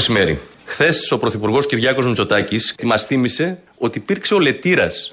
[0.00, 0.40] μεσημέρι.
[0.64, 5.12] Χθες ο Πρωθυπουργός Κυριάκος Μητσοτάκης μας θύμισε ότι υπήρξε ο λετήρας.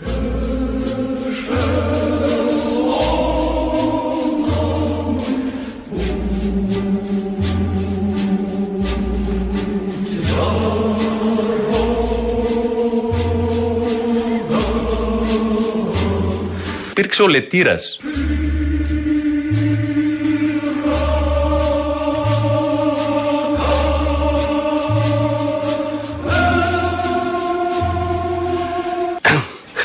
[16.89, 17.99] Υπήρξε ο λετήρας.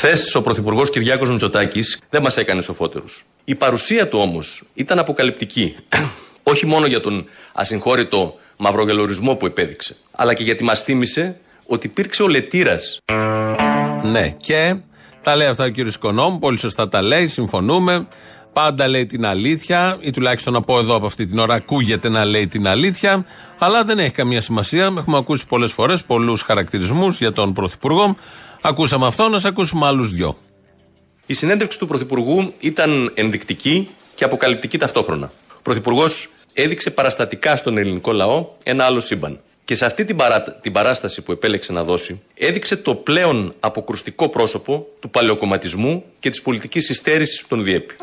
[0.04, 3.24] Χθες ο Πρωθυπουργός Κυριάκος Μητσοτάκης δεν μας έκανε σοφότερους.
[3.44, 5.76] Η παρουσία του όμως ήταν αποκαλυπτική.
[6.52, 12.22] Όχι μόνο για τον ασυγχώρητο μαυρογελορισμό που επέδειξε, αλλά και γιατί μας θύμισε ότι υπήρξε
[12.22, 12.98] ο λετήρας.
[14.02, 14.76] Ναι, και
[15.22, 18.06] τα λέει αυτά ο κύριος Οικονόμου, πολύ σωστά τα λέει, συμφωνούμε.
[18.52, 22.24] Πάντα λέει την αλήθεια, ή τουλάχιστον να πω εδώ από αυτή την ώρα, ακούγεται να
[22.24, 23.24] λέει την αλήθεια,
[23.58, 24.84] αλλά δεν έχει καμία σημασία.
[24.84, 28.16] Έχουμε ακούσει πολλές φορές πολλούς χαρακτηρισμούς για τον Πρωθυπουργό.
[28.64, 30.38] Ακούσαμε αυτό, να σε ακούσουμε άλλους δυο.
[31.26, 35.32] Η συνέντευξη του Πρωθυπουργού ήταν ενδεικτική και αποκαλυπτική ταυτόχρονα.
[35.48, 39.40] Ο Πρωθυπουργός έδειξε παραστατικά στον ελληνικό λαό ένα άλλο σύμπαν.
[39.64, 44.28] Και σε αυτή την, παρά, την παράσταση που επέλεξε να δώσει, έδειξε το πλέον αποκρουστικό
[44.28, 47.96] πρόσωπο του παλαιοκομματισμού και της πολιτικής υστέρησης που τον διέπει.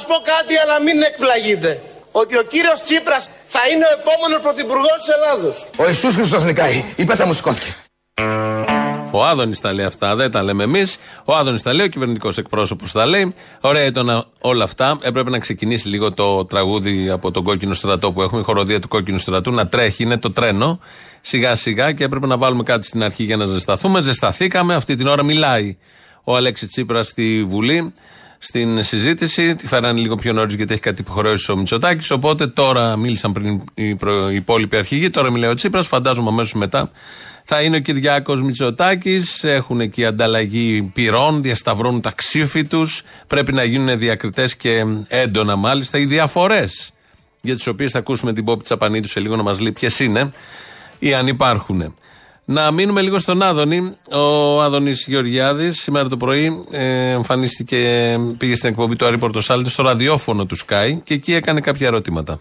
[0.00, 1.82] Σας πω κάτι αλλά μην εκπλαγείτε.
[2.12, 3.24] Ότι ο κύριος Τσίπρας
[3.54, 5.70] θα είναι ο επόμενος πρωθυπουργός της Ελλάδος.
[5.76, 6.84] Ο Ιησούς Χριστός νικάει.
[6.96, 7.74] Η πέσα μου σηκώθηκε.
[9.10, 10.96] Ο Άδωνης τα λέει αυτά, δεν τα λέμε εμείς.
[11.24, 13.34] Ο Άδωνης τα λέει, ο κυβερνητικός εκπρόσωπος τα λέει.
[13.60, 14.98] Ωραία ήταν όλα αυτά.
[15.02, 18.88] Έπρεπε να ξεκινήσει λίγο το τραγούδι από τον κόκκινο στρατό που έχουμε, η χοροδία του
[18.88, 20.80] κόκκινου στρατού, να τρέχει, είναι το τρένο.
[21.20, 24.02] Σιγά σιγά και έπρεπε να βάλουμε κάτι στην αρχή για να ζεσταθούμε.
[24.02, 25.76] Ζεσταθήκαμε, αυτή την ώρα μιλάει
[26.24, 27.92] ο Αλέξη Τσίπρας στη Βουλή
[28.42, 29.54] στην συζήτηση.
[29.54, 32.10] Τη φέρανε λίγο πιο νωρίς γιατί έχει κάτι υποχρεώσει ο Μητσοτάκης.
[32.10, 34.30] Οπότε τώρα μίλησαν πριν οι, προ...
[34.30, 35.10] οι υπόλοιποι αρχηγοί.
[35.10, 35.86] Τώρα μιλάει ο Τσίπρας.
[35.86, 36.90] Φαντάζομαι αμέσως μετά
[37.44, 39.44] θα είναι ο Κυριάκος Μητσοτάκης.
[39.44, 43.02] Έχουν εκεί ανταλλαγή πυρών, διασταυρώνουν τα ξύφη τους.
[43.26, 46.92] Πρέπει να γίνουν διακριτές και έντονα μάλιστα οι διαφορές
[47.42, 50.32] για τις οποίες θα ακούσουμε την Πόπη Τσαπανίδου σε λίγο να μας λέει ποιες είναι
[50.98, 51.94] ή αν υπάρχουν.
[52.50, 53.96] Να μείνουμε λίγο στον Άδωνη.
[54.10, 59.82] Ο Άδωνης Γεωργιάδης σήμερα το πρωί ε, εμφανίστηκε, πήγε στην εκπομπή του Αρήπορτο Σάλτες στο
[59.82, 62.40] ραδιόφωνο του Sky και εκεί έκανε κάποια ερωτήματα.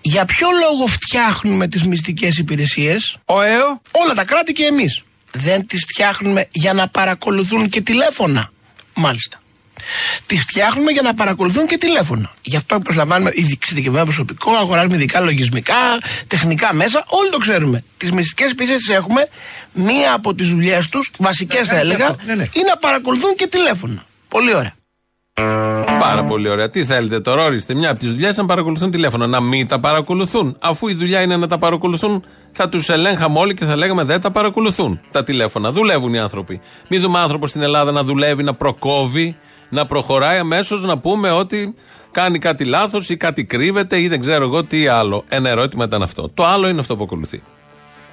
[0.00, 5.02] Για ποιο λόγο φτιάχνουμε τις μυστικές υπηρεσίες, ο ΕΟ, όλα τα κράτη και εμείς.
[5.32, 8.52] Δεν τις φτιάχνουμε για να παρακολουθούν και τηλέφωνα.
[8.94, 9.40] Μάλιστα.
[10.26, 12.32] Τι φτιάχνουμε για να παρακολουθούν και τηλέφωνα.
[12.42, 15.74] Γι' αυτό προσλαμβάνουμε εξειδικευμένο προσωπικό, αγοράζουμε ειδικά λογισμικά,
[16.26, 17.84] τεχνικά μέσα, όλοι το ξέρουμε.
[17.96, 19.28] Τις μυστικές υπηρεσίε έχουμε.
[19.72, 22.46] Μία από τις δουλειές τους, βασικές θα έλεγα, ναι, ναι.
[22.52, 24.04] είναι να παρακολουθούν και τηλέφωνα.
[24.28, 24.74] Πολύ ωραία.
[26.00, 26.68] Πάρα πολύ ωραία.
[26.68, 27.74] Τι θέλετε τώρα, ορίστε.
[27.74, 29.26] Μια από τις δουλειές να παρακολουθούν τηλέφωνα.
[29.26, 30.56] Να μην τα παρακολουθούν.
[30.60, 34.20] Αφού η δουλειά είναι να τα παρακολουθούν, θα τους ελέγχαμε όλοι και θα λέγαμε δεν
[34.20, 35.72] τα παρακολουθούν τα τηλέφωνα.
[35.72, 36.60] Δουλεύουν οι άνθρωποι.
[36.88, 39.36] Μην δούμε άνθρωπο στην Ελλάδα να δουλεύει, να προκόβει,
[39.70, 41.74] να προχωράει αμέσως να πούμε ότι
[42.10, 45.24] κάνει κάτι λάθος ή κάτι κρύβεται ή δεν ξέρω εγώ τι άλλο.
[45.28, 46.28] Ένα ερώτημα ήταν αυτό.
[46.28, 47.42] Το άλλο είναι αυτό που ακολουθεί.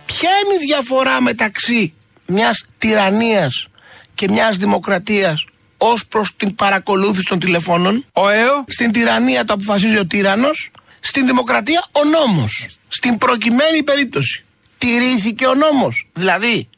[0.06, 1.94] Ποια είναι η διαφορά μεταξύ
[2.28, 3.67] μιας τυραννίας
[4.13, 5.46] και μιας δημοκρατίας
[5.78, 8.63] ως προς την παρακολούθηση των τηλεφώνων; Ο ΕΟ.
[8.67, 10.72] Στην τυραννία το αποφασίζει ο τύρανος.
[10.99, 12.67] Στην δημοκρατία ο νόμος.
[12.87, 14.43] Στην προκειμένη περίπτωση.
[14.78, 16.08] Τηρήθηκε ο νόμος.
[16.14, 16.70] Δηλαδή,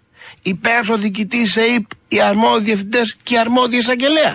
[0.42, 4.34] υπέρ ο διοικητής ΕΙΠ, οι αρμόδιοι διευθυντές και οι αρμόδιοι εισαγγελέα.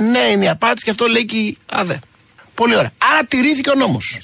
[0.00, 1.98] Ναι, είναι η απάτη και αυτό λέει και η ΑΔΕ.
[2.54, 2.90] Πολύ ωραία.
[3.12, 4.20] Άρα τηρήθηκε ο νόμος.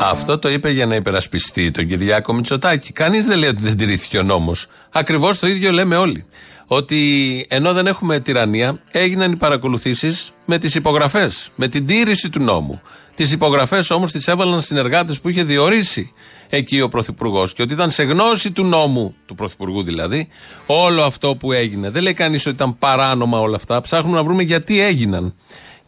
[0.00, 2.92] Αυτό το είπε για να υπερασπιστεί τον Κυριάκο Μητσοτάκη.
[2.92, 4.66] Κανείς δεν λέει ότι δεν τηρήθηκε ο νόμος.
[4.92, 6.26] Ακριβώς το ίδιο λέμε όλοι.
[6.68, 12.42] Ότι ενώ δεν έχουμε τυραννία, έγιναν οι παρακολουθήσεις με τις υπογραφές, με την τήρηση του
[12.42, 12.80] νόμου.
[13.14, 16.12] Τις υπογραφές όμως τις έβαλαν συνεργάτες που είχε διορίσει
[16.50, 17.52] εκεί ο Πρωθυπουργός.
[17.52, 20.28] Και ότι ήταν σε γνώση του νόμου, του Πρωθυπουργού δηλαδή,
[20.66, 21.90] όλο αυτό που έγινε.
[21.90, 23.80] Δεν λέει κανείς ότι ήταν παράνομα όλα αυτά.
[23.80, 25.34] Ψάχνουμε να βρούμε γιατί έγιναν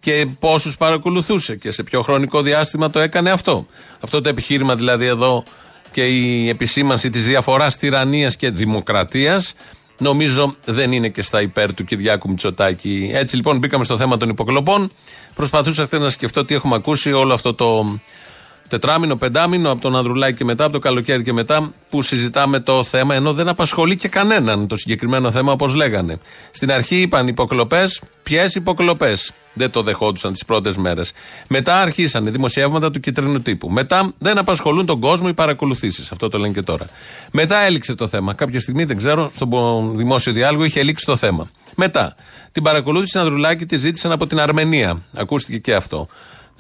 [0.00, 3.66] και πόσους παρακολουθούσε και σε ποιο χρονικό διάστημα το έκανε αυτό.
[4.00, 5.44] Αυτό το επιχείρημα δηλαδή εδώ
[5.90, 9.54] και η επισήμανση της διαφοράς τυραννίας και δημοκρατίας
[9.98, 13.10] νομίζω δεν είναι και στα υπέρ του Κυριάκου Μητσοτάκη.
[13.14, 14.90] Έτσι λοιπόν μπήκαμε στο θέμα των υποκλοπών.
[15.34, 17.98] Προσπαθούσα χθες να σκεφτώ τι έχουμε ακούσει όλο αυτό το
[18.68, 22.84] τετράμινο, πεντάμινο, από τον Ανδρουλάκη και μετά, από το καλοκαίρι και μετά, που συζητάμε το
[22.84, 26.18] θέμα, ενώ δεν απασχολεί και κανέναν το συγκεκριμένο θέμα, όπως λέγανε.
[26.50, 31.12] Στην αρχή είπαν υποκλοπές, ποιες υποκλοπές; Δεν το δεχόντουσαν τις πρώτες μέρες.
[31.48, 33.68] Μετά αρχίσαν δημοσιεύματα του κυτρινού τύπου.
[33.70, 36.10] Μετά δεν απασχολούν τον κόσμο οι παρακολουθήσεις.
[36.10, 36.86] Αυτό το λένε και τώρα.
[37.30, 38.34] Μετά έληξε το θέμα.
[38.34, 41.50] Κάποια στιγμή, δεν ξέρω, στον δημόσιο διάλογο είχε λήξει το θέμα.
[41.74, 42.14] Μετά,
[42.52, 45.02] την παρακολούθηση Ανδρουλάκη τη ζήτησαν από την Αρμενία.
[45.14, 46.08] Ακούστηκε και αυτό.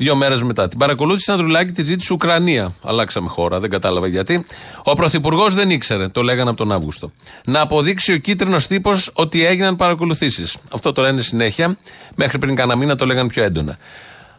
[0.00, 0.68] Δύο μέρες μετά.
[0.68, 2.74] Την παρακολούθηση Ανδρουλάκη τη ζήτησε Ουκρανία.
[2.82, 4.44] Αλλάξαμε χώρα, δεν κατάλαβα γιατί.
[4.82, 7.12] Ο Πρωθυπουργός δεν ήξερε, το λέγανε από τον Αύγουστο.
[7.44, 10.56] Να αποδείξει ο κίτρινος τύπος ότι έγιναν παρακολουθήσεις.
[10.70, 11.76] Αυτό το λένε συνέχεια.
[12.14, 13.78] Μέχρι πριν κανένα μήνα το λέγανε πιο έντονα.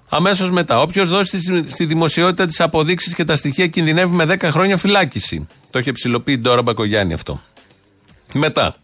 [0.10, 4.78] Αμέσως μετά, όποιος δώσει στη δημοσιότητα τι αποδείξεις και τα στοιχεία κινδυνεύει με 10 χρόνια
[4.78, 5.48] φυλάκιση.
[5.70, 7.42] Το είχε ψηλοποιεί τώρα Μπακογιάννη αυτό.
[8.34, 8.76] Μετά,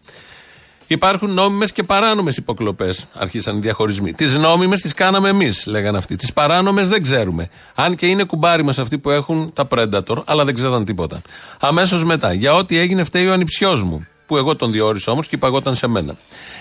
[0.86, 3.06] Υπάρχουν νόμιμες και παράνομες υποκλοπές.
[3.12, 4.12] Αρχίσαν οι διαχωρισμοί.
[4.12, 6.16] Τις νόμιμες τις κάναμε εμείς, λέγανε αυτοί.
[6.16, 7.48] Τις παράνομες δεν ξέρουμε.
[7.74, 11.22] Αν και είναι κουμπάρι μας αυτοί που έχουν τα Predator, αλλά δεν ξέραν τίποτα.
[11.60, 15.34] Αμέσως μετά, για ό,τι έγινε φταίει ο ανιψιός μου, που εγώ τον διόρισα όμως και
[15.34, 16.16] υπαγόταν σε μένα.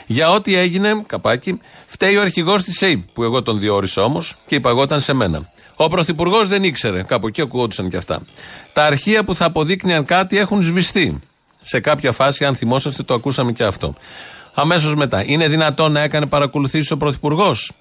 [0.07, 4.56] Για ό,τι έγινε, καπάκι, φταίει ο αρχηγός της ΑΕΠ, που εγώ τον διόρισα όμως και
[4.56, 5.50] υπαγόταν σε μένα.
[5.75, 8.21] Ο Πρωθυπουργός δεν ήξερε, κάπου εκεί ακούγονταν και αυτά.
[8.74, 11.19] Τα αρχεία που θα αποδείκνυαν κάτι έχουν σβηστεί.
[11.68, 13.94] Σε κάποια φάση, αν θυμόσαστε, το ακούσαμε και αυτό.
[14.54, 15.24] Αμέσως μετά.
[15.26, 17.72] Είναι δυνατόν να έκανε παρακολουθήσεις ο Πρωθυπουργός;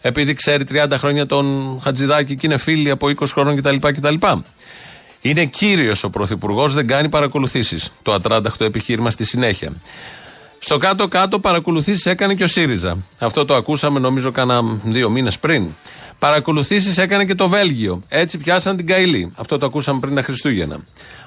[0.00, 3.76] Επειδή ξέρει 30 χρόνια τον Χατζηδάκη και είναι φίλοι από 20 χρόνων κτλ.
[3.80, 4.14] κτλ.
[5.20, 7.92] Είναι κύριος ο Πρωθυπουργός, δεν κάνει παρακολουθήσεις.
[8.02, 9.72] Το ατράνταχτο επιχείρημα στη συνέχεια.
[10.58, 12.96] Στο κάτω-κάτω παρακολουθήσεις έκανε και ο ΣΥΡΙΖΑ.
[13.18, 15.66] Αυτό το ακούσαμε νομίζω κάνα δύο μήνες πριν.
[16.18, 18.02] Παρακολουθήσεις έκανε και το Βέλγιο.
[18.08, 19.32] Έτσι πιάσαν την Καηλή.
[19.36, 20.80] Αυτό το ακούσαμε πριν τα Χριστούγεννα.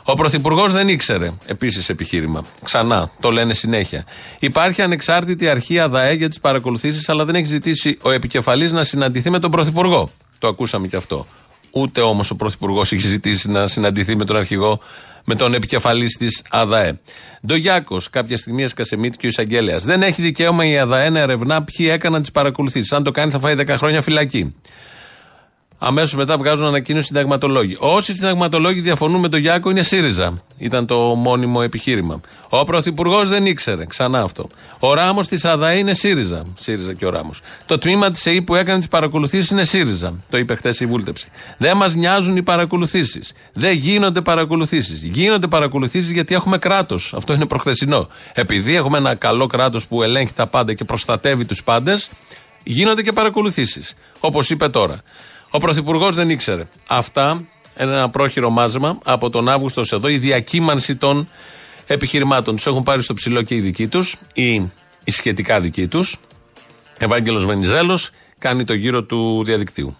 [0.03, 1.33] Ο Πρωθυπουργός δεν ήξερε.
[1.45, 2.45] Επίσης επιχείρημα.
[2.63, 3.11] Ξανά.
[3.19, 4.05] Το λένε συνέχεια.
[4.39, 9.29] Υπάρχει ανεξάρτητη αρχή ΑΔΑΕ για τις παρακολουθήσεις, αλλά δεν έχει ζητήσει ο επικεφαλής να συναντηθεί
[9.29, 10.11] με τον Πρωθυπουργό.
[10.39, 11.27] Το ακούσαμε και αυτό.
[11.71, 14.79] Ούτε όμως ο Πρωθυπουργός έχει ζητήσει να συναντηθεί με τον αρχηγό,
[15.29, 16.99] με τον επικεφαλής της ΑΔΑΕ.
[17.45, 19.77] Ντογιάκος, κάποια στιγμή έσκασε και ο εισαγγέλέα.
[19.77, 22.91] Δεν έχει δικαίωμα η ΑΔΑΕ να ερευνά ποιοι έκαναν τις παρακολουθήσεις.
[22.91, 24.55] Αν το κάνει, θα φάει 10 χρόνια φυλακή.
[25.79, 27.75] Αμέσως μετά βγάζουν ανακοίνωση συνταγματολόγοι.
[27.79, 30.41] Όσοι συνταγματολόγοι διαφωνούν με τον Γιάκο είναι ΣΥΡΙΖΑ.
[30.57, 32.19] Ήταν το μόνιμο επιχείρημα.
[32.49, 33.85] Ο Πρωθυπουργός δεν ήξερε.
[33.85, 34.49] Ξανά αυτό.
[34.79, 36.45] Ο Ράμος της ΑΔΑ είναι ΣΥΡΙΖΑ.
[36.59, 37.41] ΣΥΡΙΖΑ και ο Ράμος.
[37.65, 40.13] Το τμήμα της ΕΗ που έκανε τις παρακολουθήσεις είναι ΣΥΡΙΖΑ.
[40.29, 41.27] Το είπε χθες η βούλτεψη.
[41.57, 43.33] Δεν μας νοιάζουν οι παρακολουθήσεις.
[43.53, 45.03] Δεν γίνονται παρακολουθήσεις.
[45.03, 47.13] Γίνονται παρακολουθήσεις γιατί έχουμε κράτος.
[47.13, 48.07] Αυτό είναι προχθεσινό.
[48.33, 52.09] Επειδή έχουμε ένα καλό κράτος που ελέγχει τα πάντα και προστατεύει τους πάντες,
[52.63, 53.93] γίνονται και παρακολουθήσεις.
[54.19, 55.01] Όπως είπε τώρα.
[55.57, 56.67] Ο Πρωθυπουργός δεν ήξερε.
[56.87, 61.29] Αυτά, ένα πρόχειρο μάζεμα από τον Αύγουστο εδώ, η διακύμανση των
[61.87, 62.55] επιχειρημάτων.
[62.55, 64.53] Τους έχουν πάρει στο ψηλό και οι δικοί τους, ή
[65.03, 66.17] οι σχετικά δικοί τους.
[66.97, 69.97] Ευάγγελος Βενιζέλος κάνει το γύρο του διαδικτύου.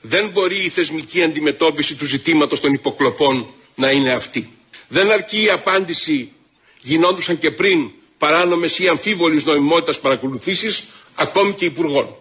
[0.00, 4.50] Δεν μπορεί η θεσμική αντιμετώπιση του ζητήματος των υποκλοπών να είναι αυτή.
[4.88, 6.32] Δεν αρκεί η απάντηση
[6.82, 12.14] γινόντουσαν και πριν παράνομες ή αμφίβολης νομιμότητα παρακολουθήσεις, ακόμη και υπουργών.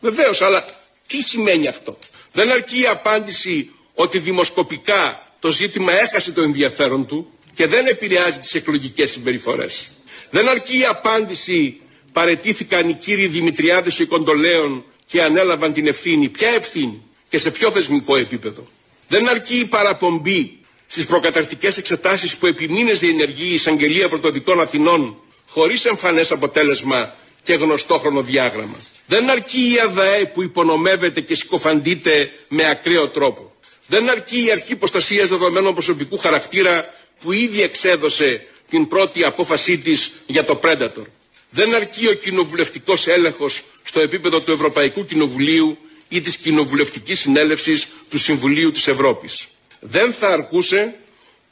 [0.00, 0.64] Βεβαίως, αλλά
[1.06, 1.96] τι σημαίνει αυτό;
[2.36, 8.38] Δεν αρκεί η απάντηση ότι δημοσκοπικά το ζήτημα έχασε το ενδιαφέρον του και δεν επηρεάζει
[8.38, 9.90] τις εκλογικές συμπεριφορές.
[10.30, 11.80] Δεν αρκεί η απάντηση
[12.12, 16.28] παρετήθηκαν οι κύριοι Δημητριάδες και Κοντολέων και ανέλαβαν την ευθύνη.
[16.28, 18.66] Ποια ευθύνη και σε ποιο θεσμικό επίπεδο.
[19.08, 25.16] Δεν αρκεί η παραπομπή στις προκαταρκτικές εξετάσεις που επί μήνες διενεργεί η Εισαγγελία Πρωτοδικών Αθηνών
[25.48, 28.76] χωρίς εμφανές αποτέλεσμα και γνωστό χρονοδιάγραμμα.
[29.06, 33.54] Δεν αρκεί η ΑΔΑΕ που υπονομεύεται και συκοφαντείται με ακραίο τρόπο.
[33.86, 40.12] Δεν αρκεί η αρχή προστασίας δεδομένων προσωπικού χαρακτήρα που ήδη εξέδωσε την πρώτη απόφασή της
[40.26, 41.04] για το Predator.
[41.50, 48.18] Δεν αρκεί ο κοινοβουλευτικός έλεγχος στο επίπεδο του Ευρωπαϊκού Κοινοβουλίου ή της Κοινοβουλευτικής Συνέλευσης του
[48.18, 49.46] Συμβουλίου της Ευρώπης.
[49.80, 50.94] Δεν θα αρκούσε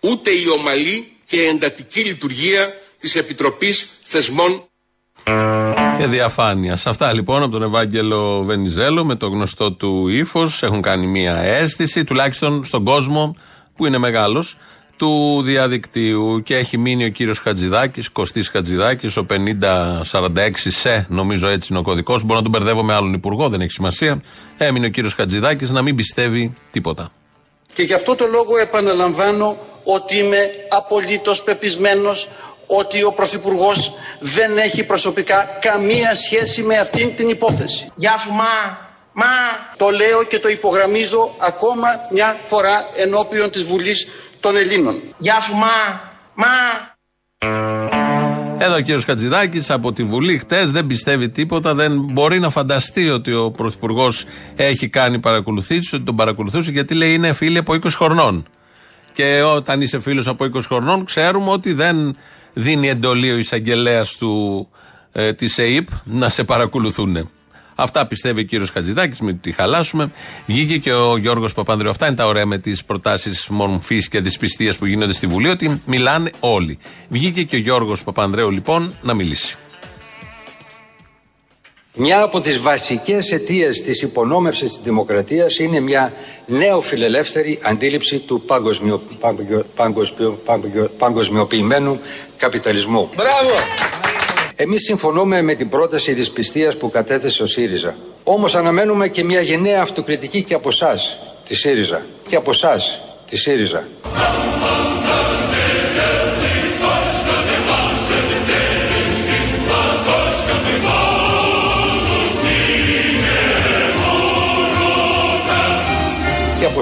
[0.01, 4.69] ούτε η ομαλή και εντατική λειτουργία της Επιτροπής Θεσμών
[5.99, 6.87] και διαφάνειας.
[6.87, 12.05] Αυτά λοιπόν από τον Ευάγγελο Βενιζέλο με το γνωστό του ύφος έχουν κάνει μια αίσθηση,
[12.05, 13.37] τουλάχιστον στον κόσμο
[13.77, 14.57] που είναι μεγάλος,
[14.97, 21.69] του διαδικτύου και έχει μείνει ο κύριος Χατζηδάκης, Κωστής Χατζηδάκης, ο 5046 σε, νομίζω έτσι
[21.71, 22.23] είναι ο κωδικός.
[22.23, 24.23] Μπορώ να τον μπερδεύω με άλλον υπουργό, δεν έχει σημασία.
[24.57, 27.09] Έμεινε ο κύριος Χατζηδάκης να μην πιστεύει τίποτα.
[27.73, 32.29] Και γι' αυτό το λόγο επαναλαμβάνω ότι είμαι απολύτως πεπισμένος
[32.67, 37.91] ότι ο Πρωθυπουργός δεν έχει προσωπικά καμία σχέση με αυτήν την υπόθεση.
[37.97, 38.79] Γεια σου μα,
[39.13, 39.27] μα.
[39.77, 44.09] Το λέω και το υπογραμμίζω ακόμα μια φορά ενώπιον της Βουλής
[44.41, 45.03] των Ελλήνων.
[45.19, 46.01] Γεια σου μα,
[46.35, 46.47] μα.
[48.59, 53.09] Εδώ ο κύριος Χατζηδάκης από τη Βουλή χτες δεν πιστεύει τίποτα, δεν μπορεί να φανταστεί
[53.09, 54.25] ότι ο Πρωθυπουργός
[54.57, 58.47] έχει κάνει παρακολουθήσεις, ότι τον παρακολουθούσε γιατί λέει είναι φίλοι από 20 χρονών.
[59.13, 62.17] Και όταν είσαι φίλος από 20 χρονών, ξέρουμε ότι δεν
[62.55, 64.19] δίνει εντολή ο εισαγγελέας
[65.13, 67.29] ε, της ΕΕΠ να σε παρακολουθούν.
[67.75, 70.13] Αυτά πιστεύει ο κύριος Χατζηδάκης, μην τη χαλάσουμε.
[70.47, 71.91] Βγήκε και ο Γιώργος Παπανδρέου.
[71.91, 75.81] Αυτά είναι τα ωραία με τις προτάσεις μορφής και δυσπιστία που γίνονται στη Βουλή, ότι
[75.87, 76.79] μιλάνε όλοι.
[77.09, 79.57] Βγήκε και ο Γιώργος Παπανδρέου λοιπόν να μιλήσει.
[81.97, 86.13] Μια από τις βασικές αιτίες της υπονόμευσης της δημοκρατίας είναι μια
[86.47, 89.67] νέο φιλελεύθερη αντίληψη του παγκοσμιο, παγκοσμιο,
[90.45, 92.01] παγκοσμιο, παγκοσμιοποιημένου
[92.37, 93.11] καπιταλισμού.
[93.17, 93.55] Μπράβο!
[94.57, 97.97] Εμείς συμφωνούμε με την πρόταση της πιστείας που κατέθεσε ο ΣΥΡΙΖΑ.
[98.25, 102.03] Όμως αναμένουμε και μια γενναία αυτοκριτική και από εσάς, τη ΣΥΡΙΖΑ.
[102.29, 103.89] Και από εσάς, τη ΣΥΡΙΖΑ.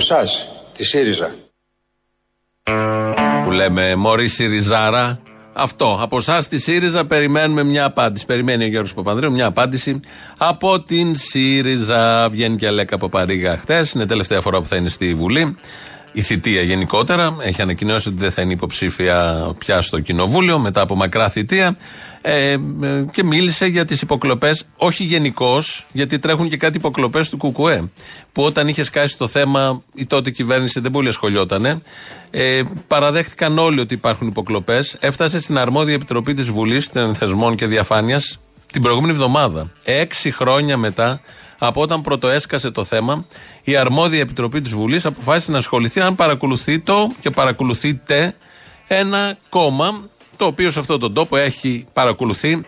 [0.03, 1.35] Εσάς, τη ΣΥΡΙΖΑ.
[3.45, 5.21] Που λέμε Μωρή Σιριζάρα,
[5.53, 5.99] αυτό.
[6.01, 8.27] Από εσάς στη ΣΥΡΙΖΑ περιμένουμε μια απάντηση.
[8.27, 10.01] Περιμένει ο Γιώργος Παπανδρέου μια απάντηση
[10.39, 12.29] από την ΣΥΡΙΖΑ.
[12.31, 13.87] Βγαίνει και Αλέκα Παπαρίγα χτε.
[13.95, 15.57] Είναι τελευταία φορά που θα είναι στη Βουλή.
[16.13, 17.37] Η θητεία γενικότερα.
[17.41, 21.77] Έχει ανακοινώσει ότι δεν θα είναι υποψήφια πια στο Κοινοβούλιο μετά από μακρά θητεία.
[22.25, 22.57] Ε,
[23.13, 27.91] και μίλησε για τις υποκλοπές, όχι γενικώς, γιατί τρέχουν και κάτι υποκλοπές του ΚΚΕ.
[28.33, 31.83] Που όταν είχε σκάσει το θέμα, η τότε κυβέρνηση δεν πολύ ασχολιότανε.
[32.31, 34.97] Ε, παραδέχτηκαν όλοι ότι υπάρχουν υποκλοπές.
[35.01, 38.39] Έφτασε στην αρμόδια επιτροπή της Βουλής των Θεσμών και Διαφάνειας
[38.73, 39.71] την προηγούμενη εβδομάδα.
[39.85, 41.21] Έξι χρόνια μετά
[41.59, 43.27] από όταν πρωτοέσκασε το θέμα,
[43.63, 48.35] η αρμόδια επιτροπή της Βουλής αποφάσισε να ασχοληθεί αν παρακολουθεί το και παρακολουθείτε
[48.89, 50.11] ένα κόμμα
[50.43, 52.61] το οποίο σε αυτόν τον τόπο έχει παρακολουθεί,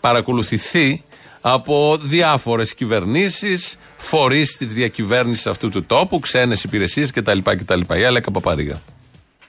[0.00, 1.04] παρακολουθηθεί
[1.40, 7.38] από διάφορες κυβερνήσεις, φορείς της διακυβέρνησης αυτού του τόπου, ξένες υπηρεσίες κτλ.
[7.42, 7.80] κτλ.
[7.94, 8.82] Η Αλέκα Παπαρίγα.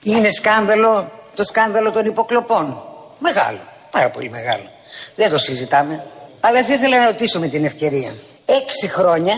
[0.02, 2.84] Είναι σκάνδαλο το σκάνδαλο των υποκλοπών.
[3.18, 3.58] Μεγάλο.
[3.90, 4.70] Πάρα πολύ μεγάλο.
[5.14, 6.04] Δεν το συζητάμε.
[6.40, 8.14] Αλλά θα ήθελα να ρωτήσω με την ευκαιρία.
[8.44, 9.34] Έξι χρόνια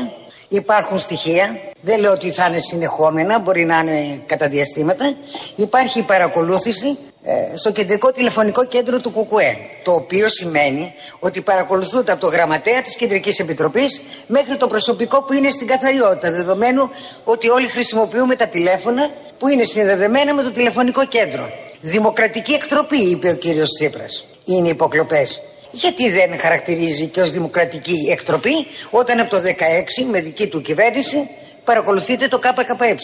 [0.48, 1.60] υπάρχουν στοιχεία.
[1.80, 5.14] Δεν λέω ότι θα είναι συνεχόμενα, μπορεί να είναι κατά διαστήματα.
[5.56, 7.13] Υπάρχει η παρακολούθηση ε,
[7.54, 9.56] στο κεντρικό τηλεφωνικό κέντρο του ΚΚΕ.
[9.82, 15.32] Το οποίο σημαίνει ότι παρακολουθούνται από το γραμματέα της Κεντρικής Επιτροπής μέχρι το προσωπικό που
[15.32, 16.30] είναι στην καθαριότητα.
[16.30, 16.90] Δεδομένου
[17.24, 21.50] ότι όλοι χρησιμοποιούμε τα τηλέφωνα που είναι συνδεδεμένα με το τηλεφωνικό κέντρο.
[21.80, 24.24] Δημοκρατική εκτροπή, είπε ο κύριος Τσίπρας.
[24.44, 25.42] Είναι υποκλοπές.
[25.70, 31.28] Γιατί δεν χαρακτηρίζει και ως δημοκρατική εκτροπή όταν από το 16 με δική του κυβέρνηση
[31.64, 32.96] παρακολουθείτε το ΚΚΕ.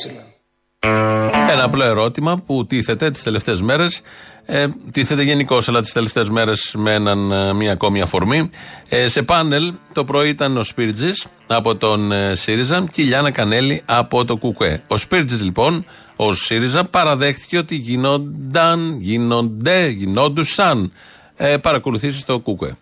[1.53, 4.01] Ένα απλό ερώτημα που τίθεται τις τελευταίες μέρες.
[4.45, 8.51] Ε, τίθεται γενικώ, αλλά τις τελευταίες μέρες με έναν, ε, μία ακόμη αφορμή.
[8.89, 13.31] Ε, σε πάνελ το πρωί ήταν ο Σπίρτζης από τον ε, ΣΥΡΙΖΑ και η Λιάνα
[13.31, 14.83] Κανέλη από το ΚΚΕ.
[14.87, 15.85] Ο Σπίρτζης λοιπόν,
[16.17, 20.93] ω ΣΥΡΙΖΑ, παραδέχτηκε ότι γίνονταν, γίνονται, γινόντουσαν
[21.37, 22.77] ε, παρακολουθήσεις στο ΚΚΕ.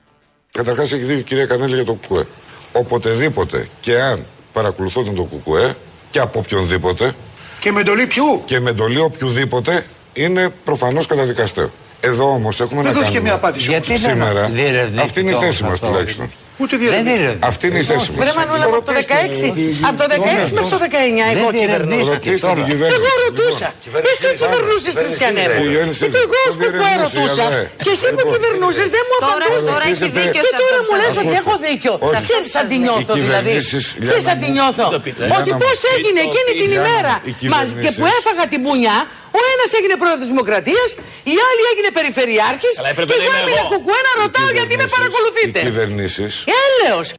[0.52, 2.26] Καταρχάς έχει δίκιο η κυρία Κανέλη για το ΚΚΕ.
[2.72, 5.76] Οποτεδήποτε και αν παρακολουθούνται το ΚΚΕ
[6.10, 7.14] και από οποιονδήποτε
[7.60, 11.70] Και με εντολή ποιου; και με εντολή οποιοδήποτε είναι προφανώς καταδικαστέο.
[12.00, 13.28] Εδώ όμως έχουμε Δεν να δόθηκε κάνουμε.
[13.28, 13.68] μια απάντηση.
[13.70, 14.02] Γιατί όμως.
[14.02, 16.30] δεν Σήμερα, διερευνήθηκε αυτή είναι η το- θέση μας αυτό; τουλάχιστον.
[16.62, 17.08] Ούτε Δεν διερευνή.
[17.10, 17.46] διερευνήθηκε.
[17.50, 18.16] Αυτή είναι η θέση μα.
[18.22, 22.04] Βρε Μανούλα, από το 16, από το 16 μέχρι το 19 εγώ Δεν κυβερνούσα.
[22.08, 22.58] διερευνήσατε Ρωτήστε τώρα.
[22.60, 22.98] την κυβέρνηση.
[23.00, 23.68] Εγώ ρωτούσα.
[24.12, 25.60] Εσύ κυβερνούσε, Χριστιανέ μου.
[25.66, 26.00] Κυβέρνηση.
[26.04, 27.44] Γιατί εγώ Το σκοπό διερευνούσε, ρωτούσα.
[27.46, 27.62] Ιαβέ.
[27.84, 28.32] Και εσύ που Λοιπόν.
[28.34, 29.68] κυβερνούσε δεν μου Τώρα, απαντούσε.
[29.70, 31.40] τώρα έχει Ρωτήσετε- δίκιο Και σε τώρα αυτό μου που λες σας ότι λέω.
[31.42, 31.92] έχω δίκιο.
[32.08, 32.20] Όχι.
[32.28, 33.48] Ξέρεις σαν τη νιώθω Οι δηλαδή.
[33.48, 34.56] κυβερνήσεις, Ξέρεις σαν Λιάννα τη μου.
[34.56, 34.86] νιώθω.
[35.20, 35.60] Λιάννα Ότι μου.
[35.62, 37.36] πώς έγινε εκείνη την Λιάννα ημέρα μου.
[37.42, 38.18] Οι μας και που κυβερνήσεις.
[38.18, 38.96] έφαγα την πουνιά,
[39.38, 40.88] ο ένας έγινε πρόεδρος της Δημοκρατίας,
[41.34, 43.68] η άλλη έγινε περιφερειάρχης Καλά, έπρεπε και να εγώ είμαι έμεινα εγώ.
[43.72, 45.58] κουκουέ να ρωτάω γιατί με παρακολουθείτε.
[45.60, 46.32] Οι κυβερνήσεις.
[46.64, 47.06] Έλεος.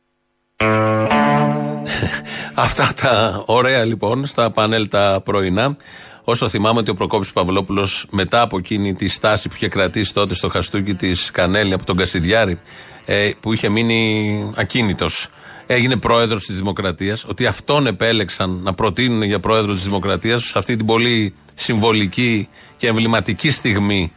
[2.66, 5.78] Αυτά τα ωραία λοιπόν στα πάνελ τα πρωινά.
[6.24, 10.34] Όσο θυμάμαι ότι ο Προκόπης Παυλόπουλος μετά από εκείνη τη στάση που είχε κρατήσει τότε
[10.34, 12.60] στο χαστούκι της Κανέλη από τον Κασιδιάρη
[13.06, 15.28] ε, που είχε μείνει ακίνητος
[15.72, 20.76] έγινε πρόεδρος της Δημοκρατίας ότι αυτόν επέλεξαν να προτείνουν για πρόεδρο της Δημοκρατίας σε αυτή
[20.76, 22.48] την πολύ συμβολική
[22.78, 24.12] και εμβληματική στιγμή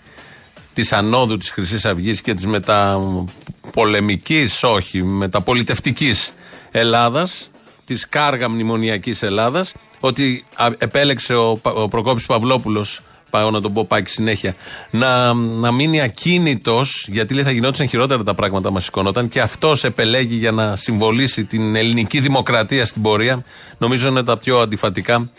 [0.72, 6.32] της ανόδου της Χρυσής Αυγής και της μεταπολεμικής, όχι, μεταπολιτευτικής
[6.70, 7.50] Ελλάδας,
[7.84, 13.00] της κάργα μνημονιακής Ελλάδας, ότι α, επέλεξε ο, Πα- ο Προκόπης Παυλόπουλος
[13.32, 14.54] πάω να τον πω πάκι συνέχεια,
[14.90, 19.84] να, να μείνει ακίνητος, γιατί λέει θα γινόντουσαν χειρότερα τα πράγματα μας σηκωνόταν και αυτός
[19.84, 23.44] επελέγει για να συμβολήσει την ελληνική δημοκρατία στην πορεία.
[23.78, 25.30] Νομίζω είναι τα πιο αντιφατικά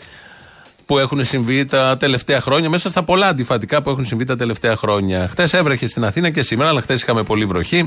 [0.86, 4.76] που έχουν συμβεί τα τελευταία χρόνια, μέσα στα πολλά αντιφατικά που έχουν συμβεί τα τελευταία
[4.76, 5.28] χρόνια.
[5.28, 7.86] Χθες έβρεχε στην Αθήνα και σήμερα, αλλά χθες είχαμε πολύ βροχή.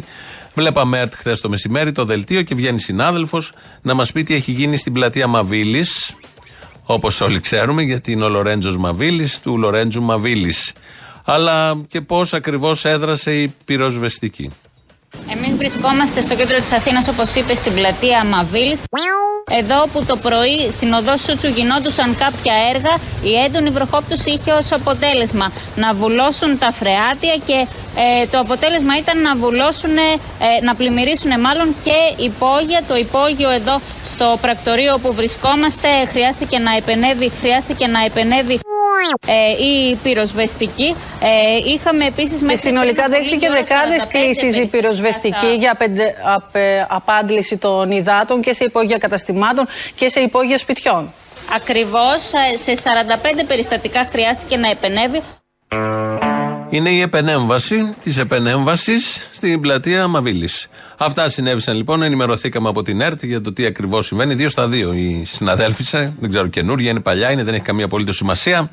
[0.55, 4.51] Βλέπαμε ΕΡΤ χθες το μεσημέρι το δελτίο και βγαίνει συνάδελφος να μας πει τι έχει
[4.51, 6.15] γίνει στην πλατεία Μαβίλης.
[6.89, 10.73] Όπως όλοι ξέρουμε, γιατί είναι ο Λορέντζος Μαβίλης του Λορέντζου Μαβίλης.
[11.25, 14.51] Αλλά και πώς ακριβώς έδρασε η πυροσβεστική.
[15.31, 18.81] Εμείς βρισκόμαστε στο κέντρο της Αθήνας όπως είπες στην πλατεία Μαβίλης
[19.51, 24.71] εδώ που το πρωί στην οδό Σούτσου γινόντουσαν κάποια έργα η έντονη βροχόπτωση είχε ως
[24.71, 31.39] αποτέλεσμα να βουλώσουν τα φρεάτια και ε, το αποτέλεσμα ήταν να βουλώσουν, ε, να πλημμυρίσουν
[31.39, 32.81] μάλλον και υπόγεια.
[32.87, 38.59] Το υπόγειο εδώ στο πρακτορείο που βρισκόμαστε χρειάστηκε να επενεύει, χρειάστηκε να επενεύει
[39.27, 40.95] ε, η πυροσβεστική.
[41.21, 47.91] Ε, είχαμε επίσης Και συνολικά δέχτηκε δεκάδες κλήσεις η πυροσβεστική για απεντε, απε, απάντηση των
[47.91, 51.13] υδάτων και σε υπόγεια καταστημάτων και σε υπόγεια σπιτιών.
[51.55, 55.21] Ακριβώς, ε, σε 45 περιστατικά χρειάστηκε να επενεύει.
[56.69, 60.67] Είναι η επενέμβαση της επενέμβασης στην πλατεία Μαβίλης.
[60.97, 62.01] Αυτά συνέβησαν λοιπόν.
[62.01, 64.33] Ενημερωθήκαμε από την ΕΡΤ για το τι ακριβώς συμβαίνει.
[64.33, 66.13] Δύο στα δύο η συναδέλφισσα.
[66.19, 68.69] Δεν ξέρω καινούργια, είναι παλιά, είναι, δεν έχει καμία απολύτως σημασία.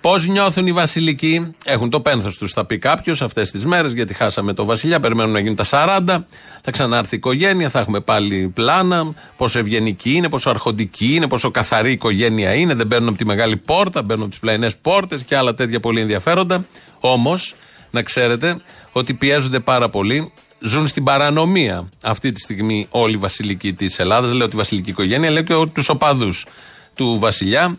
[0.00, 4.14] Πώς νιώθουν οι Βασιλικοί, έχουν το πένθος τους, θα πει κάποιος αυτές τις μέρες, γιατί
[4.14, 5.00] χάσαμε το Βασιλιά.
[5.00, 6.24] Περιμένουν να γίνουν τα 40.
[6.62, 9.14] Θα ξανάρθει η οικογένεια, θα έχουμε πάλι πλάνα.
[9.36, 12.74] Πόσο ευγενική είναι, πόσο αρχοντική είναι, πόσο καθαρή οικογένεια είναι.
[12.74, 16.00] Δεν μπαίνουν από τη μεγάλη πόρτα, μπαίνουν από τις πλαϊνές πόρτες και άλλα τέτοια πολύ
[16.00, 16.64] ενδιαφέροντα.
[17.06, 17.54] Όμως,
[17.90, 18.56] να ξέρετε
[18.92, 20.32] ότι πιέζονται πάρα πολύ.
[20.58, 24.32] Ζουν στην παρανομία αυτή τη στιγμή όλοι οι βασιλικοί της Ελλάδας.
[24.32, 26.46] Λέω τη βασιλική οικογένεια, λέω και τους οπαδούς
[26.94, 27.78] του Βασιλιά.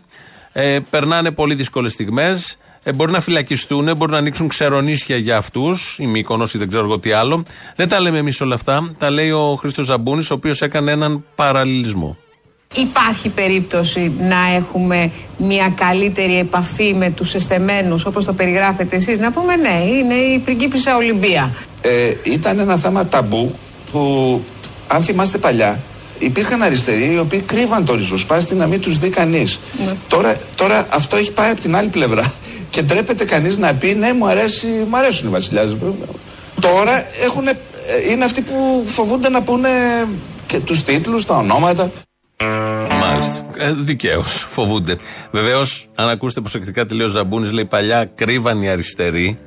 [0.52, 2.56] Ε, περνάνε πολύ δύσκολες στιγμές.
[2.82, 6.84] Ε, μπορεί να φυλακιστούν, μπορεί να ανοίξουν ξερονίσια για αυτούς, η Μύκονος ή δεν ξέρω
[6.84, 7.42] εγώ τι άλλο.
[7.76, 8.94] Δεν τα λέμε εμείς όλα αυτά.
[8.98, 12.16] Τα λέει ο Χρήστος Ζαμπούνης, ο οποίος έκανε έναν παραλληλισμό.
[12.74, 19.32] Υπάρχει περίπτωση να έχουμε μια καλύτερη επαφή με τους εστεμένους όπως το περιγράφετε εσείς να
[19.32, 23.54] πούμε ναι είναι η πριγκίπισσα Ολυμπία Ε, ήταν ένα θέμα ταμπού
[23.92, 24.40] που
[24.88, 25.80] αν θυμάστε παλιά
[26.18, 29.60] υπήρχαν αριστεροί οι οποίοι κρύβαν το ριζοσπάστη να μην τους δει κανείς.
[30.08, 32.32] Τώρα, τώρα αυτό έχει πάει από την άλλη πλευρά
[32.70, 35.76] και ντρέπεται κανείς να πει ναι μου, αρέσει, μου αρέσουν οι βασιλιάδες.
[36.60, 37.56] Τώρα έχουν, ε,
[38.10, 39.68] είναι αυτοί που φοβούνται να πούνε
[40.46, 41.90] και τους τίτλους, τα ονόματα.
[43.00, 43.44] Μάλιστα.
[43.56, 44.46] Ε, Δικαίως.
[44.48, 44.96] Φοβούνται.
[45.30, 49.38] Βεβαίως, αν ακούσετε προσεκτικά τι λέει ο Ζαμπούνης, λέει παλιά κρύβαν οι αριστεροί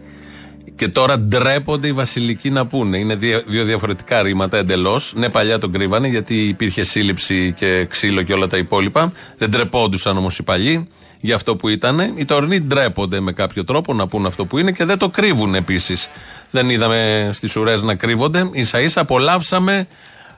[0.76, 2.98] και τώρα ντρέπονται οι βασιλικοί να πούνε.
[2.98, 5.14] Είναι δύο, δύο διαφορετικά ρήματα εντελώς.
[5.16, 9.12] Ναι, παλιά τον κρύβανε γιατί υπήρχε σύλληψη και ξύλο και όλα τα υπόλοιπα.
[9.38, 10.88] Δεν ντρεπόντουσαν όμως οι παλιοί
[11.22, 12.00] για αυτό που ήταν.
[12.16, 15.56] Οι τωρινοί ντρέπονται με κάποιο τρόπο να πούνε αυτό που είναι και δεν το κρύβουν
[15.56, 16.10] επίσης.
[16.52, 18.50] Δεν είδαμε στις ουρές να κρύβονται.
[18.62, 19.88] σα ίσα απολαύσαμε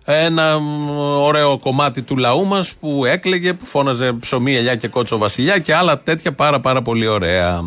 [0.06, 0.56] ένα
[1.18, 5.76] ωραίο κομμάτι του λαού μας που έκλαιγε, που φώναζε ψωμί, ελιά και κότσο βασιλιά και
[5.76, 7.64] άλλα τέτοια πάρα πάρα πολύ ωραία.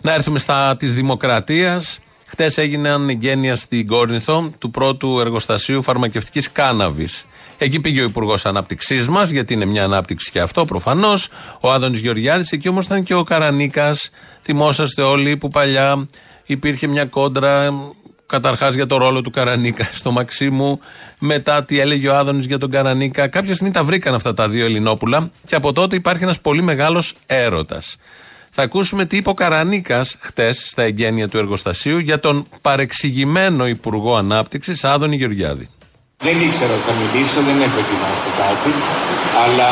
[0.00, 1.98] Να έρθουμε στα της Δημοκρατίας.
[2.26, 7.26] Χτες έγιναν εγγένεια στην Κόρνηθο του πρώτου εργοστασίου φαρμακευτικής κάναβης.
[7.58, 11.28] Εκεί πήγε ο Υπουργός Ανάπτυξής μας, γιατί είναι μια ανάπτυξη και αυτό προφανώς.
[11.60, 14.10] Ο Άδωνης Γεωργιάδης, εκεί όμως ήταν και ο Καρανίκας.
[14.42, 16.08] Θυμόσαστε όλοι που παλιά
[16.46, 17.72] υπήρχε μια κόντρα
[18.26, 20.80] Καταρχάς για το ρόλο του Καρανίκα στο Μαξίμου,
[21.20, 23.28] μετά τι έλεγε ο Άδωνης για τον Καρανίκα.
[23.28, 27.14] Κάποια στιγμή τα βρήκαν αυτά τα δύο Ελληνόπουλα και από τότε υπάρχει ένας πολύ μεγάλος
[27.26, 27.96] έρωτας.
[28.50, 34.16] Θα ακούσουμε τι είπε ο Καρανίκας χτες στα εγγένεια του εργοστασίου για τον παρεξηγημένο Υπουργό
[34.16, 35.68] Ανάπτυξης Άδωνη Γεωργιάδη.
[36.18, 38.70] Δεν ήξερα ότι θα μιλήσω, δεν έχω ετοιμάσει κάτι,
[39.42, 39.70] αλλά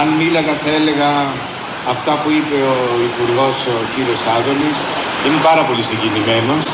[0.00, 1.10] αν μίλαγα θα έλεγα
[1.94, 2.76] αυτά που είπε ο
[3.10, 4.78] Υπουργός ο κύριος Άδωνης.
[5.24, 6.64] Είμαι πάρα πολύ συγκινημένος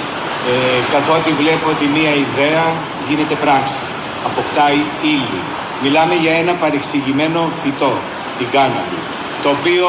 [0.52, 2.64] ε, καθότι βλέπω ότι μία ιδέα
[3.08, 3.82] γίνεται πράξη,
[4.28, 4.80] αποκτάει
[5.14, 5.40] ύλη.
[5.84, 7.94] Μιλάμε για ένα παρεξηγημένο φυτό,
[8.38, 9.00] την κάναβη,
[9.42, 9.86] το οποίο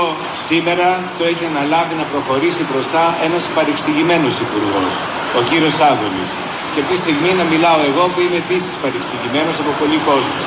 [0.48, 4.93] σήμερα το έχει αναλάβει να προχωρήσει μπροστά ένας παρεξηγημένος υπουργός,
[5.39, 6.32] ο κύριος Άδωνης.
[6.72, 10.41] Και αυτή τη στιγμή να μιλάω εγώ που είμαι επίσης παρεξηγημένος από πολλοί κόσμο.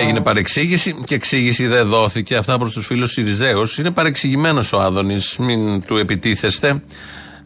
[0.00, 2.34] Έγινε παρεξήγηση και εξήγηση δεν δόθηκε.
[2.36, 3.78] Αυτά προς τους φίλους Σιριζέους.
[3.78, 5.36] Είναι παρεξηγημένος ο Άδωνης.
[5.38, 6.82] Μην του επιτίθεστε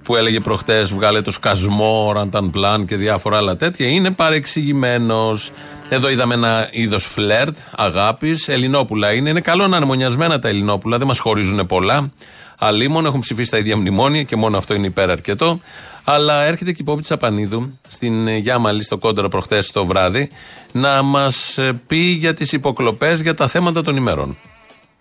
[0.07, 5.51] που έλεγε προχτές, βγάλε το σκασμό, ρανταν πλάν και διάφορα άλλα τέτοια, είναι παρεξηγημένος.
[5.89, 8.49] Εδώ είδαμε ένα είδος φλερτ, αγάπης.
[8.49, 9.31] Ελληνόπουλα είναι.
[9.31, 12.13] Είναι καλό να είναι μονιασμένα τα Ελληνόπουλα, δεν μας χωρίζουν πολλά.
[12.59, 15.61] Αλλήμον έχουν ψηφίσει τα ίδια μνημόνια και μόνο αυτό είναι υπεραρκετό.
[16.05, 20.31] Αλλά έρχεται και η Πόπη Τσαπανίδου στην Γιάμαλη, στο κόντρα προχτές το βράδυ,
[20.73, 24.37] να μας πει για τις υποκλοπές για τα θέματα των ημερών.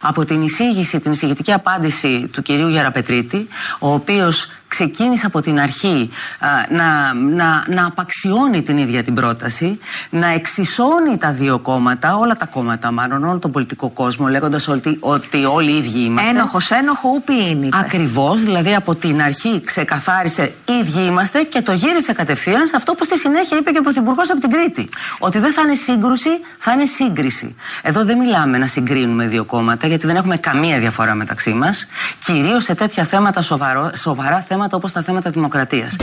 [0.02, 3.48] Από την εισήγηση, την εισηγητική απάντηση του κυρίου Γεραπετρίτη,
[3.80, 6.10] ο οποίος ξεκίνησε από την αρχή
[6.40, 12.36] α, να, να, να απαξιώνει την ίδια την πρόταση, να εξισώνει τα δύο κόμματα, όλα
[12.36, 16.30] τα κόμματα μάλλον, όλο τον πολιτικό κόσμο, λέγοντας ότι, ότι όλοι οι ίδιοι είμαστε.
[16.30, 17.70] Ένοχος, ένοχο, ούπι είναι.
[17.74, 23.04] Ακριβώς, δηλαδή από την αρχή ξεκαθάρισε ίδιοι είμαστε και το γύρισε κατευθείαν σε αυτό που
[23.04, 24.90] στη συνέχεια είπε και ο Πρωθυπουργός από την Κρήτη.
[25.20, 27.56] Ότι δεν θα είναι σύγκρουση, θα είναι σύγκριση.
[27.82, 31.88] Εδώ δεν μιλάμε να συγκρίνουμε δύο κόμματα, γιατί δεν έχουμε καμία διαφορά μεταξύ μας.
[32.20, 35.96] Κυρίως σε τέτοια θέματα, σοβαρό, σοβαρά θέματα όπως τα θέματα δημοκρατίας.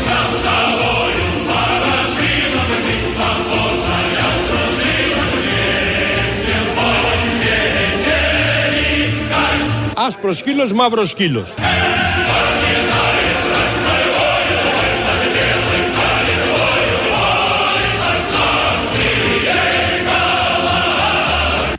[10.07, 11.53] Άσπρος σκύλος, μαύρος σκύλος.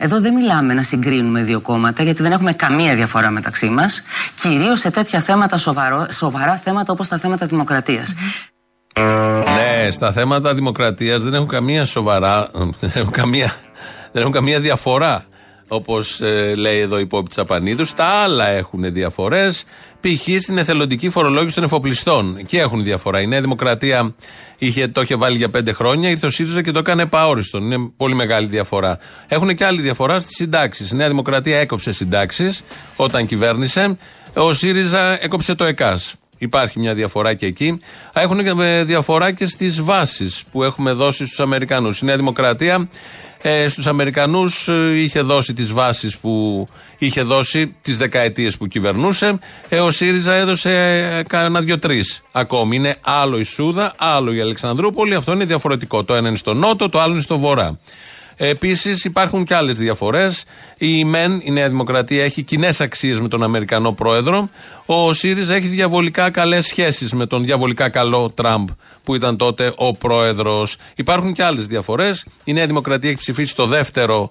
[0.04, 4.02] Εδώ δεν μιλάμε να συγκρίνουμε δύο κόμματα, γιατί δεν έχουμε καμία διαφορά μεταξύ μας.
[4.34, 8.14] Κυρίως σε τέτοια θέματα, σοβαρό, σοβαρά θέματα όπως τα θέματα δημοκρατίας.
[9.54, 12.50] Ναι, στα θέματα δημοκρατίας δεν έχουν καμία σοβαρά.
[12.80, 13.52] Δεν έχουν καμία,
[14.12, 15.24] δεν έχουν καμία διαφορά.
[15.74, 16.20] Όπως
[16.56, 17.84] λέει εδώ η Πόπη Τσαπανίδου.
[17.84, 19.64] Στα άλλα έχουν διαφορές.
[20.00, 20.42] Π.χ.
[20.42, 22.36] στην εθελοντική φορολόγηση των εφοπλιστών.
[22.36, 23.20] Εκεί έχουν διαφορά.
[23.20, 24.14] Η Νέα Δημοκρατία
[24.58, 27.62] είχε, το είχε βάλει για πέντε χρόνια, ήρθε ο ΣΥΡΙΖΑ και το έκανε επαόριστον.
[27.62, 28.98] Είναι πολύ μεγάλη διαφορά.
[29.28, 30.90] Έχουν και άλλη διαφορά στις συντάξεις.
[30.90, 32.62] Η Νέα Δημοκρατία έκοψε συντάξεις
[32.96, 33.98] όταν κυβέρνησε.
[34.36, 36.14] Ο ΣΥΡΙΖΑ έκοψε το ΕΚΑΣ.
[36.38, 37.78] Υπάρχει μια διαφορά και εκεί.
[38.14, 38.52] Έχουν και
[38.84, 42.00] διαφορά και στις βάσεις που έχουμε δώσει στους Αμερικανούς.
[42.00, 42.88] Η Νέα Δημοκρατία
[43.46, 46.66] ε, στους Αμερικανούς ε, είχε δώσει τις βάσεις που
[46.98, 49.38] είχε δώσει τις δεκαετίες που κυβερνούσε.
[49.68, 50.70] Ε, ο ΣΥΡΙΖΑ έδωσε
[51.18, 52.76] ε, κάνα δυο-τρεις ακόμη.
[52.76, 55.14] Είναι άλλο η Σούδα, άλλο η Αλεξανδρούπολη.
[55.14, 57.78] Αυτό είναι διαφορετικό, το ένα είναι στο νότο το άλλο είναι στο βορρά
[58.36, 60.44] Επίσης υπάρχουν και άλλες διαφορές.
[60.78, 64.48] Η ΜΕΝ, η Νέα Δημοκρατία, έχει κοινές αξίες με τον Αμερικανό πρόεδρο.
[64.86, 68.68] Ο ΣΥΡΙΖΑ έχει διαβολικά καλές σχέσεις με τον διαβολικά καλό Τραμπ,
[69.04, 70.76] που ήταν τότε ο πρόεδρος.
[70.94, 72.24] Υπάρχουν και άλλες διαφορές.
[72.44, 74.30] Η Νέα Δημοκρατία έχει ψηφίσει το δεύτερο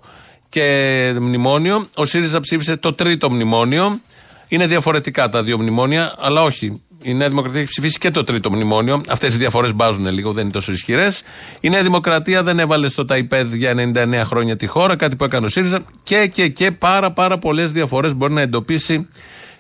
[0.50, 1.88] και μνημόνιο.
[1.96, 4.00] Ο ΣΥΡΙΖΑ ψήφισε το τρίτο μνημόνιο.
[4.48, 8.52] Είναι διαφορετικά τα δύο μνημόνια, αλλά όχι η Νέα Δημοκρατία έχει ψηφίσει και το τρίτο
[8.52, 9.02] μνημόνιο.
[9.08, 11.24] Αυτές οι διαφορές μπάζουν λίγο, δεν είναι τόσο ισχυρές.
[11.60, 15.46] Η Νέα Δημοκρατία δεν έβαλε στο ΤΑΙΠΕΔ για 99 χρόνια τη χώρα, κάτι που έκανε
[15.46, 15.80] ο ΣΥΡΙΖΑ.
[16.04, 19.08] Και, και, και πάρα, πάρα πολλές διαφορές μπορεί να εντοπίσει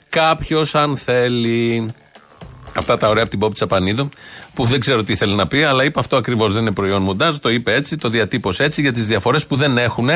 [0.09, 1.91] κάποιος αν θέλει.
[2.75, 4.09] Αυτά τα ωραία από την Πόπη Τσαπανίδου,
[4.53, 6.53] που δεν ξέρω τι θέλει να πει, αλλά είπε αυτό ακριβώς.
[6.53, 9.77] Δεν είναι προϊόν μοντάζ, το είπε έτσι, το διατύπωσε έτσι για τις διαφορές που δεν
[9.77, 10.09] έχουν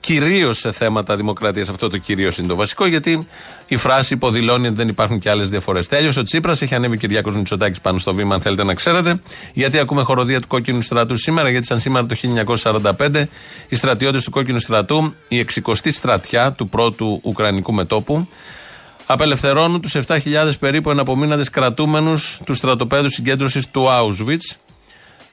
[0.00, 1.68] κυρίως σε θέματα δημοκρατίας.
[1.68, 3.26] Αυτό το κυρίως είναι το βασικό, γιατί
[3.66, 5.88] η φράση υποδηλώνει ότι δεν υπάρχουν και άλλες διαφορές.
[5.88, 9.22] Τέλειωσε ο Τσίπρας, έχει ανέβει ο Κυριάκος Μητσοτάκης πάνω στο βήμα, αν θέλετε να ξέρετε.
[9.52, 13.28] Γιατί ακούμε χοροδία του κόκκινου στρατού σήμερα, γιατί σαν σήμερα το 1945
[13.68, 18.28] οι στρατιώτες του κόκκινου στρατού, η 60η στρατιά του πρώτου Ουκρανικού μετόπου,
[19.06, 20.18] απελευθερώνουν τους 7.000
[20.58, 24.56] περίπου εναπομείναντες κρατούμενους του στρατοπέδου συγκέντρωσης του Auschwitz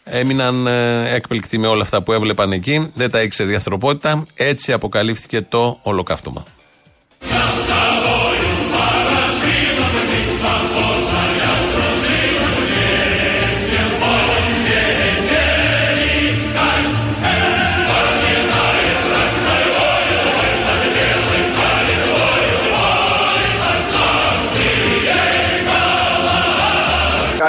[0.09, 2.91] Έμειναν ε, έκπληκτοι με όλα αυτά που έβλεπαν εκεί.
[2.93, 4.25] Δεν τα ήξερε η ανθρωπότητα.
[4.33, 6.45] Έτσι αποκαλύφθηκε το ολοκαύτωμα.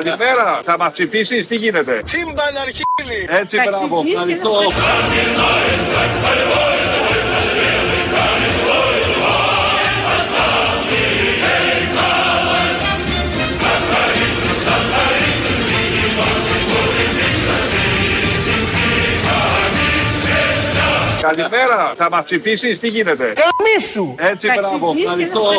[0.05, 3.29] Καλημέρα, θα μας ψηφίσεις, τι γίνεται; Τσίμπαν αρχίλη.
[3.29, 4.51] Έτσι, μπράβο, ευχαριστώ.
[21.21, 24.15] Καλημέρα, θα μας ψηφίσεις, τι γίνεται; Καμίσου.
[24.19, 25.59] Έτσι, μπράβο, ευχαριστώ.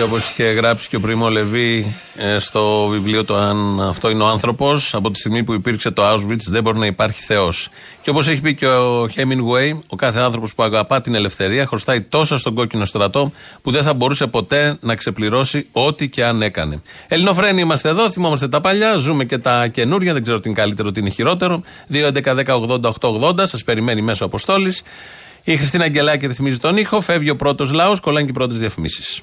[0.00, 4.22] Και όπως είχε γράψει και ο Πρίμο Λεβί ε, στο βιβλίο το Αν αυτό είναι
[4.22, 7.68] ο άνθρωπος, από τη στιγμή που υπήρξε το Auschwitz δεν μπορεί να υπάρχει Θεός.
[8.00, 12.00] Και όπως έχει πει και ο Hemingway, ο κάθε άνθρωπος που αγαπά την ελευθερία χρωστάει
[12.00, 13.32] τόσα στον κόκκινο στρατό
[13.62, 16.80] που δεν θα μπορούσε ποτέ να ξεπληρώσει ό,τι και αν έκανε.
[17.08, 20.92] Ελληνοφρένοι είμαστε εδώ, θυμόμαστε τα παλιά, ζούμε και τα καινούργια, δεν ξέρω τι είναι καλύτερο,
[20.92, 21.62] τι είναι χειρότερο.
[21.92, 24.82] 2.11.10.80.880, σας περιμένει μέσω αποστόλης.
[25.44, 29.22] Η Χριστίνα Αγγελάκη ρυθμίζει τον ήχο, φεύγει ο πρώτος λαός, κολλάνε και οι πρώτες διαφημίσεις.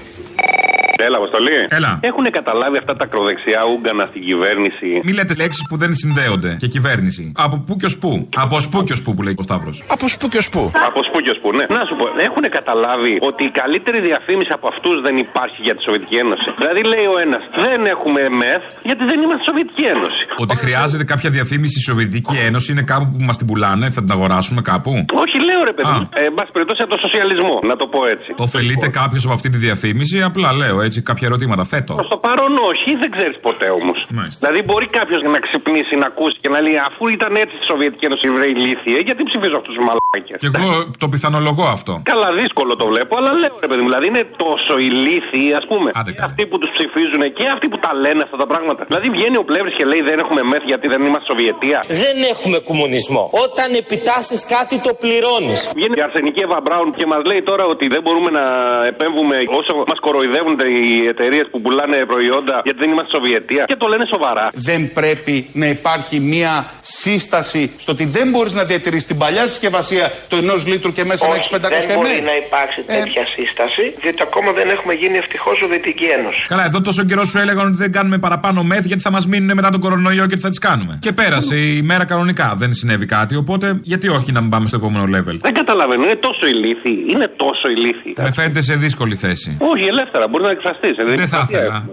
[1.07, 1.57] Έλα, Αποστολή.
[1.77, 1.91] Έλα.
[2.09, 6.67] Έχουν καταλάβει αυτά τα ακροδεξιά ούγκανα στην κυβέρνηση; Μη λέτε λέξεις που δεν συνδέονται και
[6.75, 7.23] κυβέρνηση.
[7.45, 8.11] Από πού και ως πού;
[8.43, 9.77] Από σπού και ως πού που λέει ο Σταύρος.
[9.95, 10.61] Από σπού και ως πού.
[10.89, 11.65] Από σπού και ως πού, ναι.
[11.77, 15.81] Να σου πω, έχουν καταλάβει ότι η καλύτερη διαφήμιση από αυτούς δεν υπάρχει για τη
[15.87, 20.21] Σοβιετική Ένωση; Δηλαδή λέει ο ένας, δεν έχουμε μεθ γιατί δεν είμαστε Σοβιετική Ένωση.
[20.43, 24.11] Ότι χρειάζεται κάποια διαφήμιση στη Σοβιετική Ένωση είναι κάπου που μας την πουλάνε, θα την
[24.17, 24.91] αγοράσουμε κάπου;
[25.23, 25.93] Όχι, λέω ρε παιδί.
[25.99, 26.09] μου.
[26.13, 28.29] Ε, εν πάση περιπτώσει από το σοσιαλισμό, να το πω έτσι.
[28.45, 31.93] Οφελείται κάποιος από αυτή τη διαφήμιση, απλά λέω έτσι κάποια ερωτήματα θέτω.
[31.93, 33.97] Προς το παρόν όχι, δεν ξέρεις ποτέ όμως.
[34.39, 38.05] Δηλαδή μπορεί κάποιος να ξυπνήσει, να ακούσει και να λέει αφού ήταν έτσι στη Σοβιετική
[38.09, 40.69] Ένωση οι Εβραίοι ηλίθιοι, ε, γιατί ψηφίζω αυτούς τους μαλάκες; Και εγώ
[41.01, 41.93] το πιθανολογώ αυτό.
[42.11, 45.89] Καλά, δύσκολο το βλέπω, αλλά λέω ρε παιδί μου, δηλαδή είναι τόσο ηλίθιοι, ας πούμε.
[46.17, 48.81] Και αυτοί που τους ψηφίζουν και αυτοί που τα λένε αυτά τα πράγματα.
[48.89, 51.79] Δηλαδή βγαίνει ο πλεύρης και λέει δεν έχουμε μεθ γιατί δεν είμαστε Σοβιετία.
[52.03, 53.23] Δεν έχουμε κομμουνισμό.
[53.45, 55.59] Όταν επιτάσσεις κάτι το πληρώνεις.
[55.77, 58.45] Βγαίνει η Αρσενική Εύα Μπράουν και μας λέει τώρα ότι δεν μπορούμε να
[58.93, 63.63] επέμβουμε όσο μας κοροϊδεύουν οι εταιρείες που πουλάνε προϊόντα γιατί δεν είμαστε Σοβιετία.
[63.67, 64.47] Και το λένε σοβαρά.
[64.53, 70.11] Δεν πρέπει να υπάρχει μία σύσταση στο ότι δεν μπορείς να διατηρήσεις την παλιά συσκευασία
[70.29, 74.21] του ενός λίτρου και μέσα να έχεις 500 δεν μπορεί να υπάρξει τέτοια σύσταση, διότι
[74.21, 76.41] ακόμα δεν έχουμε γίνει ευτυχώς Σοβιετική Ένωση.
[76.47, 79.51] Καλά, εδώ τόσο καιρό σου έλεγαν ότι δεν κάνουμε παραπάνω μεθ γιατί θα μας μείνουν
[79.55, 80.97] μετά τον κορονοϊό και θα τις κάνουμε.
[81.01, 83.35] Και πέρασε η μέρα κανονικά, δεν συνέβη κάτι.
[83.35, 87.05] Οπότε γιατί όχι να μην πάμε στο επόμενο level; Δεν καταλαβαίνω, είναι τόσο ηλίθιοι.
[87.13, 88.13] Είναι τόσο ηλίθιοι.
[88.17, 89.57] Με φαίνεται σε δύσκολη θέση.
[89.59, 91.15] Όχι, ελεύθερα, μπορεί να εκφραστεί.
[91.15, 91.85] Δεν θα ήθελα.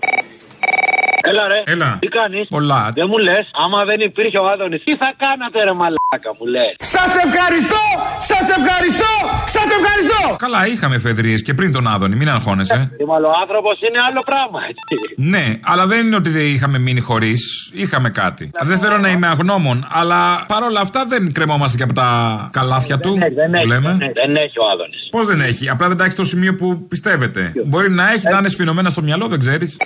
[1.30, 1.60] Έλα ρε.
[1.74, 1.90] Έλα.
[2.00, 2.82] Τι κάνεις; Πολλά.
[2.98, 6.72] Δεν μου λες, άμα δεν υπήρχε ο Άδωνης, τι θα κάνατε ρε μαλάκα μου λες.
[6.94, 7.84] Σας ευχαριστώ!
[8.30, 9.12] Σας ευχαριστώ!
[9.56, 10.36] Σας ευχαριστώ!
[10.46, 12.90] Καλά, είχαμε εφεδρείε και πριν τον Άδωνη, μην αγχώνεσαι.
[13.30, 14.94] Ο άνθρωπος είναι άλλο πράγμα, έτσι.
[15.16, 17.70] Ναι, αλλά δεν είναι ότι δεν είχαμε μείνει χωρίς.
[17.74, 18.50] Είχαμε κάτι.
[18.62, 22.08] Δεν θέλω να είμαι αγνώμων, αλλά παρόλα αυτά δεν κρεμόμαστε και από τα
[22.52, 23.12] καλάθια του.
[23.18, 23.90] Δεν, δεν, που έχει, λέμε.
[23.90, 25.08] δεν, έχει, δεν έχει ο Άδωνης.
[25.10, 27.52] Πώς δεν έχει, απλά δεν τα έχεις στο σημείο που πιστεύετε.
[27.66, 29.76] Μπορεί να έχει, να είναι σφινωμένα στο μυαλό, δεν ξέρεις.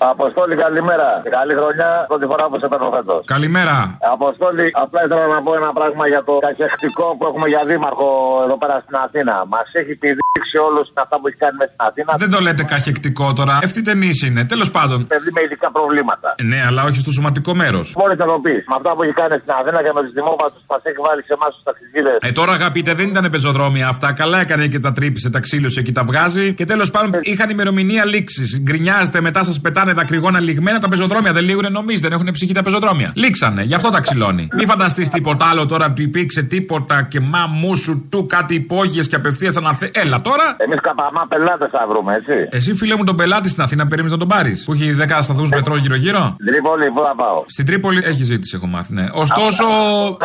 [0.00, 1.08] Αποστόλη, καλημέρα.
[1.38, 3.20] Καλή χρονιά, πρώτη φορά που σε παίρνω φέτος.
[3.34, 3.76] Καλημέρα.
[4.16, 8.08] Αποστόλη, απλά ήθελα να πω ένα πράγμα για το καχεκτικό που έχουμε για δήμαρχο
[8.46, 9.34] εδώ πέρα στην Αθήνα.
[9.54, 12.10] Μας έχει πηδήξει όλου αυτά που έχει κάνει μέσα στην Αθήνα.
[12.24, 13.54] Δεν το λέτε καχεκτικό τώρα.
[13.66, 14.40] Ευθυτενής είναι.
[14.52, 14.98] Τέλος πάντων.
[15.12, 16.28] Παιδί με ειδικά προβλήματα.
[16.40, 17.86] Ε, Ναι, αλλά όχι στο σωματικό μέρος.
[17.98, 18.62] Μπορείς να το πεις.
[18.70, 21.32] Με αυτά που έχει κάνει στην Αθήνα και με τους δημόπατου μας έχει βάλει σε
[21.38, 22.12] εμάς τους ταξιδίδε.
[22.28, 24.08] Ε, τώρα αγαπητέ, δεν ήταν πεζοδρόμια αυτά.
[24.20, 26.46] Καλά έκανε και τα τρύπησε, τα ξύλωσε και τα βγάζει.
[26.58, 28.48] Και τέλος πάντων είχαν ημερομηνία λήξης.
[28.66, 31.32] Γκρινιάζετε, μετά σας πετάνε δακρυγόνα λιγμένα τα πεζοδρόμια.
[31.32, 33.12] Δεν λύγουν νομίζετε, δεν έχουν ψυχή τα πεζοδρόμια.
[33.14, 34.48] Λήξανε, γι' αυτό τα ξυλώνει.
[34.56, 39.08] Μην φανταστείς τίποτα άλλο τώρα που υπήρξε τίποτα και μα μου σου του κάτι υπόγειες
[39.08, 39.90] και απευθείας αναθε.
[39.94, 40.56] Έλα τώρα.
[40.56, 42.48] Εμείς καπαμά πελάτες θα βρούμε, έτσι.
[42.50, 44.64] Εσύ φίλε μου τον πελάτη στην Αθήνα περίμενε να τον πάρεις.
[44.64, 46.36] Που έχει 10 σταθμούς μετρό γύρω-γύρω.
[46.46, 49.06] Τρίπολη, πού θα πάω; Στην Τρίπολη έχει ζήτηση, έχω μάθει, ναι.
[49.12, 49.64] Ωστόσο,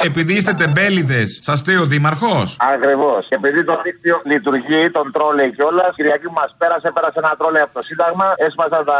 [0.09, 2.57] επειδή είστε τεμπέληδες, σας φταίει ο Δήμαρχος.
[2.73, 3.21] Ακριβώς.
[3.29, 7.59] Και επειδή το δίκτυο λειτουργεί, τον τρόλε κιόλας, Κυριακή που μας πέρασε, πέρασε ένα τρόλε
[7.65, 8.97] από το Σύνταγμα, έσπασαν τα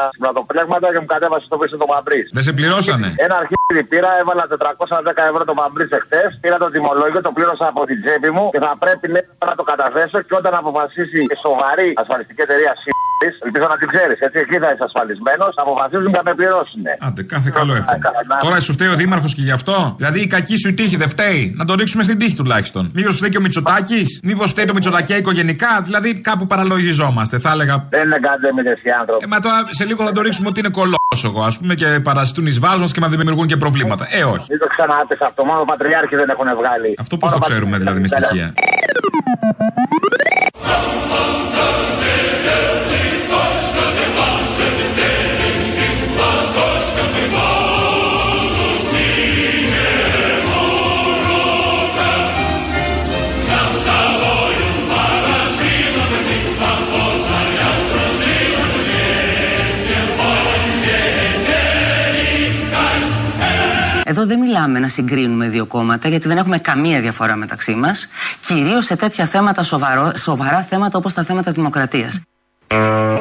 [0.54, 2.22] συμπρατοπλέγματα και μου κατέβασε στο πίσω το παμπρί.
[2.38, 3.10] Δεν σε πληρώσανε.
[3.26, 7.82] Ένα αρχίδι πήρα, έβαλα 410 ευρώ το παμπρί εχθές, πήρα το τιμολόγιο, το πλήρωσα από
[7.90, 11.90] την τσέπη μου και θα πρέπει λέει, να το καταθέσω και όταν αποφασίσει η σοβαρή
[12.02, 13.03] ασφαλιστική εταιρεία ΣΥΠΗΣ,
[13.48, 16.84] ελπίζω να την ξέρεις, έτσι εκεί θα είσαι ασφαλισμένος, αποφασίζουν και να με πληρώσουν.
[17.08, 18.00] Άντε, κάθε καλό εύχομαι.
[18.46, 19.76] Τώρα σου φταίει ο Δήμαρχος και γι' αυτό.
[19.98, 21.54] Δηλαδή η κακή σου τύχη δεν φταίει.
[21.60, 22.84] Να το ρίξουμε στην τύχη τουλάχιστον.
[22.94, 25.82] Μήπως φταίει και ο Μητσοτάκης, μήπως φταίει το Μητσοτακέικο γενικά.
[25.84, 27.88] Δηλαδή κάπου παραλογιζόμαστε, θα έλεγα.
[27.90, 29.24] Δεν είναι καντέμιδε οι άνθρωποι.
[29.26, 32.46] Ε, μα τώρα σε λίγο θα το ρίξουμε ότι είναι κολόσογο, ας πούμε, και παρασιτούν
[32.46, 34.08] εις βάσμα και μας δημιουργούν και προβλήματα.
[34.12, 34.46] Ε, όχι.
[34.50, 36.96] Μην το ξανάτε αυτό, μόνο πατριάρχοι δεν έχουν βγάλει.
[37.00, 38.54] Αυτό πώς το ξέρουμε δηλαδή με στοιχεία;
[64.14, 68.08] Εδώ δεν μιλάμε να συγκρίνουμε δύο κόμματα, γιατί δεν έχουμε καμία διαφορά μεταξύ μας.
[68.42, 72.22] Κυρίως σε τέτοια θέματα, σοβαρό, σοβαρά θέματα όπως τα θέματα δημοκρατίας.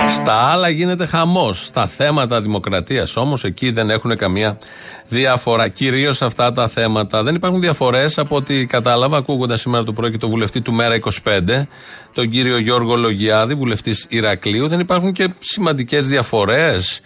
[0.09, 1.67] Στα άλλα γίνεται χαμός.
[1.67, 4.59] Στα θέματα δημοκρατίας όμως εκεί δεν έχουν καμία
[5.09, 5.69] διαφορά.
[5.69, 7.23] Κυρίως σε αυτά τα θέματα.
[7.23, 10.95] Δεν υπάρχουν διαφορές από ό,τι κατάλαβα ακούγοντας σήμερα το πρωί και το βουλευτή του Μέρα
[10.95, 11.67] 25,
[12.15, 14.69] τον κύριο Γιώργο Λογιάδη, βουλευτής Ηρακλείου.
[14.69, 17.01] Δεν υπάρχουν και σημαντικές διαφορές.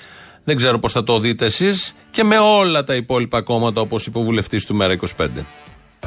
[0.45, 4.19] Δεν ξέρω πώς θα το δείτε εσείς και με όλα τα υπόλοιπα κόμματα όπως είπε
[4.19, 5.29] ο βουλευτής του Μέρα 25.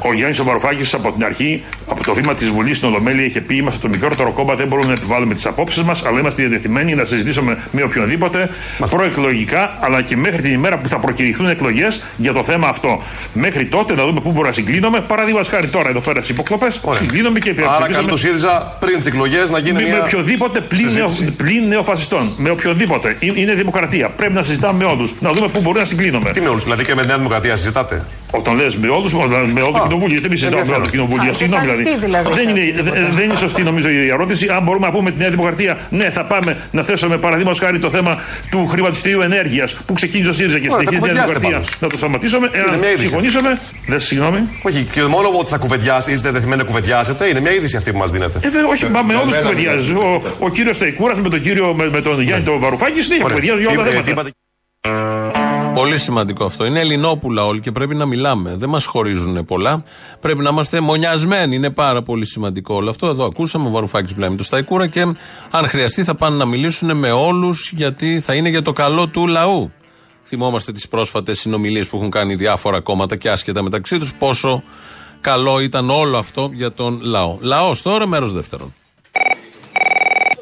[0.02, 3.40] Ο Γιάννης ο Βαρουφάκη από την αρχή, από το βήμα της Βουλής στην Ολομέλεια, είχε
[3.40, 6.94] πει: Είμαστε το μικρότερο κόμμα, δεν μπορούμε να επιβάλλουμε τις απόψεις μας, αλλά είμαστε διατεθειμένοι
[6.94, 8.50] να συζητήσουμε με οποιονδήποτε
[8.90, 13.02] προεκλογικά, αλλά και μέχρι την ημέρα που θα προκηρυχθούν εκλογές για το θέμα αυτό.
[13.32, 15.00] Μέχρι τότε να δούμε πού μπορούμε να συγκλίνουμε.
[15.00, 19.06] Παραδείγμα χάρη τώρα εδώ πέρα στις υποκλοπές, συγκλίνουμε και Άρα καλεί το ΣΥΡΙΖΑ πριν τις
[19.06, 22.32] εκλογές να γίνει με, μια με οποιοδήποτε πλην, νεο, πλην νεοφασιστών.
[22.36, 23.16] Με οποιοδήποτε.
[23.20, 24.08] Ε- Είναι δημοκρατία.
[24.08, 25.12] Πρέπει να συζητάμε με όλους.
[25.20, 26.30] Να δούμε πού μπορούμε να συγκλίνουμε.
[26.30, 29.12] Τι με όλους, δηλαδή και με τη Νέα Δημοκρατία συζητάτε; Όταν λες με όλους,
[29.54, 30.12] με όλο το κοινοβούλιο.
[30.16, 31.30] Γιατί εμεί συζητάμε με όλο το κοινοβούλιο.
[31.30, 31.98] Α, Συγγνώμη και δηλαδή.
[32.06, 34.46] δηλαδή, Δεν είναι, σε- δε- δεν είναι σωστή νομίζω η ερώτηση.
[34.56, 37.90] Αν μπορούμε να πούμε τη Νέα Δημοκρατία, ναι, θα πάμε να θέσουμε παραδείγματος χάρη το
[37.90, 38.18] θέμα
[38.50, 41.48] του χρηματιστηρίου ενέργειας που ξεκίνησε ο ΣΥΡΙΖΑ και Ωραία, συνεχίζει η Νέα θα Δημοκρατία.
[41.48, 42.46] κουβεντιάσετε Να το σταματήσουμε.
[42.54, 42.98] Είναι μια Εάν είδηση.
[43.06, 43.58] συμφωνήσαμε.
[43.86, 44.38] Δεν συγγνώμη.
[44.62, 47.98] Όχι, και μόνο ότι θα κουβεντιάσετε, είστε δεθειμένοι να κουβεντιάσετε, είναι μια είδηση αυτή που
[47.98, 48.38] μας δίνετε.
[48.42, 49.92] Ε, βέβαια, όχι, μα με όλους κουβεντιάζει.
[49.92, 53.60] Ο, ο κύριος Σταϊκούρας με τον κύριο με, με τον Γιάννη τον Βαρουφάκη συνέχεια κουβεντιάζει
[53.60, 55.49] για όλα τα θέματα.
[55.80, 56.64] Πολύ σημαντικό αυτό.
[56.64, 58.56] Είναι Ελληνόπουλα όλοι και πρέπει να μιλάμε.
[58.56, 59.84] Δεν μας χωρίζουν πολλά.
[60.20, 61.56] Πρέπει να είμαστε μονιασμένοι.
[61.56, 63.06] Είναι πάρα πολύ σημαντικό όλο αυτό.
[63.06, 65.00] Εδώ ακούσαμε ο Βαρουφάκης μιλάει με τον Σταϊκούρα και
[65.50, 69.26] αν χρειαστεί θα πάνε να μιλήσουν με όλους γιατί θα είναι για το καλό του
[69.26, 69.72] λαού.
[70.24, 74.62] Θυμόμαστε τις πρόσφατες συνομιλίες που έχουν κάνει διάφορα κόμματα και άσχετα μεταξύ τους πόσο
[75.20, 77.38] καλό ήταν όλο αυτό για τον λαό.
[77.40, 78.74] Λαός τώρα, μέρος δεύτερον.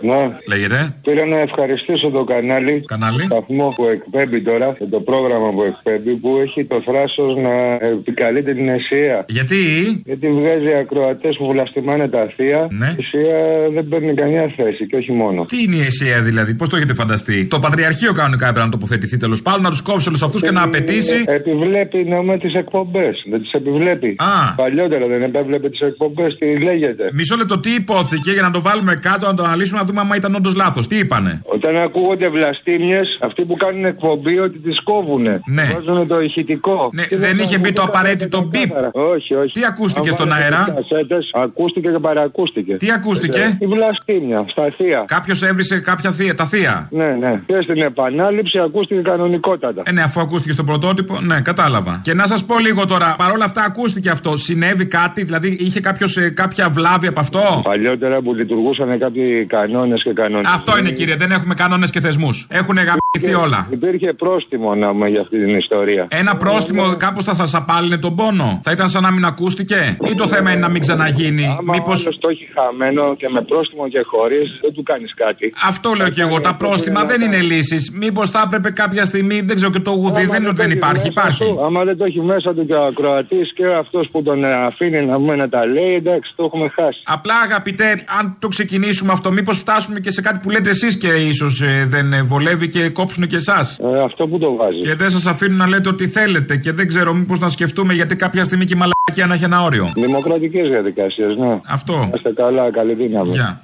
[0.00, 0.37] Ναι.
[0.48, 0.94] Λέγεται.
[1.02, 2.82] Πήρα να ευχαριστήσω το κανάλι.
[2.87, 3.24] Κανάλι.
[3.24, 7.54] Σταθμό που εκπέμπει τώρα και το πρόγραμμα που εκπέμπει που έχει το θράσος να
[7.87, 9.24] επικαλείται την αισία.
[9.28, 9.62] Γιατί;
[10.04, 12.68] Γιατί βγάζει ακροατές που βλαστημάνε τα θεία.
[12.70, 12.87] Ναι.
[12.87, 13.38] Η αισία
[13.74, 15.44] δεν παίρνει καμία θέση και όχι μόνο.
[15.44, 19.16] Τι είναι η αισία δηλαδή, πώς το έχετε φανταστεί; Το Πατριαρχείο κανονικά έπρεπε να τοποθετηθεί
[19.16, 21.24] τέλος πάντων, να τους κόψει όλους αυτούς και να απαιτήσει.
[21.26, 23.24] Ε, Επιβλέπει να με τις εκπομπές.
[23.30, 24.14] Δεν τις επιβλέπει.
[24.18, 24.54] Α.
[24.56, 26.37] Παλιότερα δεν επέβλεπε τις εκπομπές.
[26.38, 27.11] Τι λέγεται.
[27.12, 30.11] Μισό λεπτό, τι υπόθηκε για να το βάλουμε κάτω, να το αναλύσουμε, να δούμε αν
[30.16, 30.87] ήταν όντως λάθος.
[30.87, 35.35] Τι είπανε; Όταν ακούγονται βλαστήμιες, αυτοί που κάνουν εκπομπή ότι τις κόβουνε.
[35.46, 35.66] Ναι.
[35.74, 36.90] Βάζουν το ηχητικό.
[36.92, 38.70] Ναι, Και δεν είχε ακούγονται μπει το καθαρά απαραίτητο και μπιπ.
[38.72, 38.90] ξεκάθαρα.
[39.14, 39.51] Όχι, όχι.
[39.51, 42.74] Τι ακούστηκε Αν στον βάλετε αέρα; τις κασέτες, ακούστηκε και παρακούστηκε.
[42.77, 45.05] Τι ακούστηκε; Ε, Η βλαστήμια, στα θεία.
[45.07, 47.33] Κάποιος έβρισε κάποια θεία, τα θεία; Ναι, ναι.
[47.46, 49.83] Και στην επανάληψη ακούστηκε κανονικότατα.
[49.85, 52.01] Ε, ναι, αφού ακούστηκε στο πρωτότυπο, ναι, κατάλαβα.
[52.05, 54.37] Και να σας πω λίγο τώρα, παρόλα αυτά ακούστηκε αυτό.
[54.37, 60.12] Συνέβη κάτι, δηλαδή είχε κάποιος κάποια βλάβη από αυτό; Παλιότερα που λειτουργούσαν κάποιοι κανόνες και
[60.12, 60.51] κανόνες.
[60.55, 62.47] Αυτό είναι κύριε, δεν έχουμε κανόνες και θεσμούς.
[62.51, 63.67] Έχουν γαμηθεί όλα.
[63.71, 66.07] Υπήρχε πρόστιμο να πούμε για αυτή την ιστορία.
[66.11, 68.61] Ένα πρόστιμο κάπω θα σας απάλυνε τον πόνο.
[68.62, 71.91] Θα ήταν σαν να μην ακούστηκε; Ή το θέμα είναι να μην ξαναγίνει; Άμα Μήπω.
[71.91, 75.53] ο άλλος το έχει χαμένο και με πρόστιμο και χωρίς, δεν του κάνεις κάτι.
[75.67, 76.41] Αυτό λέω και εγώ.
[76.41, 77.91] Τα πρόστιμα δεν είναι λύσεις.
[77.91, 81.09] Μήπως θα έπρεπε κάποια στιγμή, δεν ξέρω και το γουδί, δεν είναι ότι δεν υπάρχει.
[81.09, 81.57] Υπάρχει.
[81.64, 85.05] Άμα δεν το έχει μέσα του και ο ακροατής και αυτός που τον ε, αφήνει
[85.05, 87.03] να, πούμε, να τα λέει, εντάξει, το έχουμε χάσει.
[87.05, 91.09] Απλά αγαπητέ, αν το ξεκινήσουμε αυτό, μήπως φτάσουμε και σε κάτι που λέτε εσείς και
[91.09, 93.78] ίσως δεν ε, βολεύει και κόψουν και εσάς.
[93.78, 94.78] Ε, αυτό που το βάζει.
[94.78, 96.57] Και δεν σας αφήνουν να λέτε ό,τι θέλετε.
[96.57, 99.62] Και δεν ξέρω, μήπως να σκεφτούμε γιατί κάποια στιγμή και η μαλακία να έχει ένα
[99.62, 99.92] όριο.
[99.94, 101.61] Δημοκρατικές διαδικασίες, ναι.
[101.66, 102.11] Αυτό.
[102.14, 103.31] Είστε καλά, καλή δύναμη.
[103.31, 103.61] Γεια.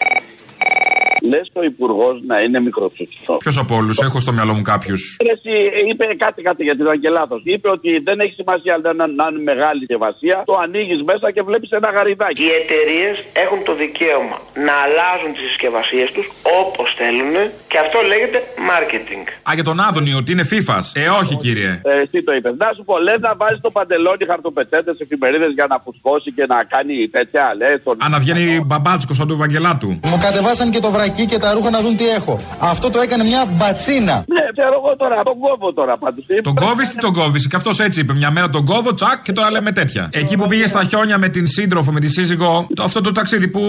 [1.31, 3.33] Λες ο υπουργός να είναι μικροτσούτσο.
[3.45, 5.03] Ποιος από όλους, έχω στο μυαλό μου κάποιους.
[5.33, 5.55] Εσύ
[5.89, 7.37] είπε κάτι, κάτι γιατί ήταν και λάθο.
[7.55, 10.37] Είπε ότι δεν έχει σημασία να, να, να είναι μεγάλη συσκευασία.
[10.51, 12.43] Το ανοίγεις μέσα και βλέπεις ένα γαριδάκι.
[12.45, 16.27] Οι εταιρείες έχουν το δικαίωμα να αλλάζουν τις συσκευασίες τους
[16.63, 17.35] όπως θέλουν
[17.71, 18.39] και αυτό λέγεται
[18.71, 19.25] marketing.
[19.49, 20.79] Α, για τον Άδωνη, ότι είναι FIFA.
[21.03, 21.71] Ε, όχι κύριε.
[21.91, 22.55] Ε, εσύ το είπες.
[22.63, 26.59] Να σου πω, λες να βάζεις το παντελόνι χαρτοπετσέτε εφημερίδες για να φουσκώσει και να
[26.73, 27.45] κάνει τέτοια.
[27.61, 27.95] Λες, τον...
[28.05, 29.91] Αν να βγαίνει μπαμπάτσκο σαν του Βαγγελάτου.
[30.11, 32.41] Μου κατεβάσαν και το βρακί και τα ρούχα να δουν τι έχω.
[32.59, 34.25] Αυτό το έκανε μια μπατσίνα.
[34.27, 36.25] Ναι, ξέρω εγώ τώρα, τον κόβω τώρα πάντως.
[36.43, 37.49] Τον κόβεις τι τον κόβεις.
[37.49, 38.13] Και αυτός έτσι είπε.
[38.15, 40.09] Μια μέρα τον κόβω, τσακ και τώρα λέμε τέτοια.
[40.13, 43.49] Εκεί που πήγε στα χιόνια με την σύντροφο, με τη σύζυγό, το, αυτό το ταξίδι
[43.49, 43.61] που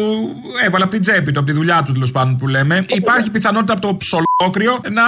[0.65, 3.73] έβαλε από την τσέπη του, από τη δουλειά του τέλος πάντων που λέμε, υπάρχει πιθανότητα
[3.73, 3.87] από το
[4.37, 5.03] ψολόκριο να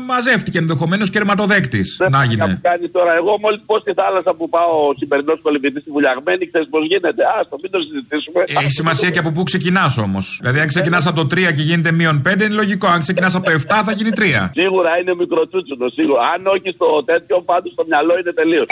[0.00, 1.82] μαζεύτηκε ενδεχομένως και ρευματοδέκτη.
[2.10, 2.58] Να γίνει.
[2.62, 6.68] Κάνει τώρα, εγώ μόλις πω στη θάλασσα που πάω ο σημερινό κολυμπητής στη βουλιαγμένη, ξέρεις
[6.68, 7.22] πώς γίνεται.
[7.34, 8.40] Α το μην το συζητήσουμε.
[8.46, 10.38] Έχει σημασία και από πού ξεκινάς όμως.
[10.40, 12.86] Δηλαδή, αν ξεκινάς από το 3 και γίνεται μείον 5, είναι λογικό.
[12.86, 14.50] Αν ξεκινάς από το 7, θα γίνει 3.
[14.54, 16.22] Σίγουρα είναι μικροτσούτσουνο, σίγουρα.
[16.34, 18.66] Αν όχι στο τέτοιο, πάντως στο μυαλό είναι τελείως.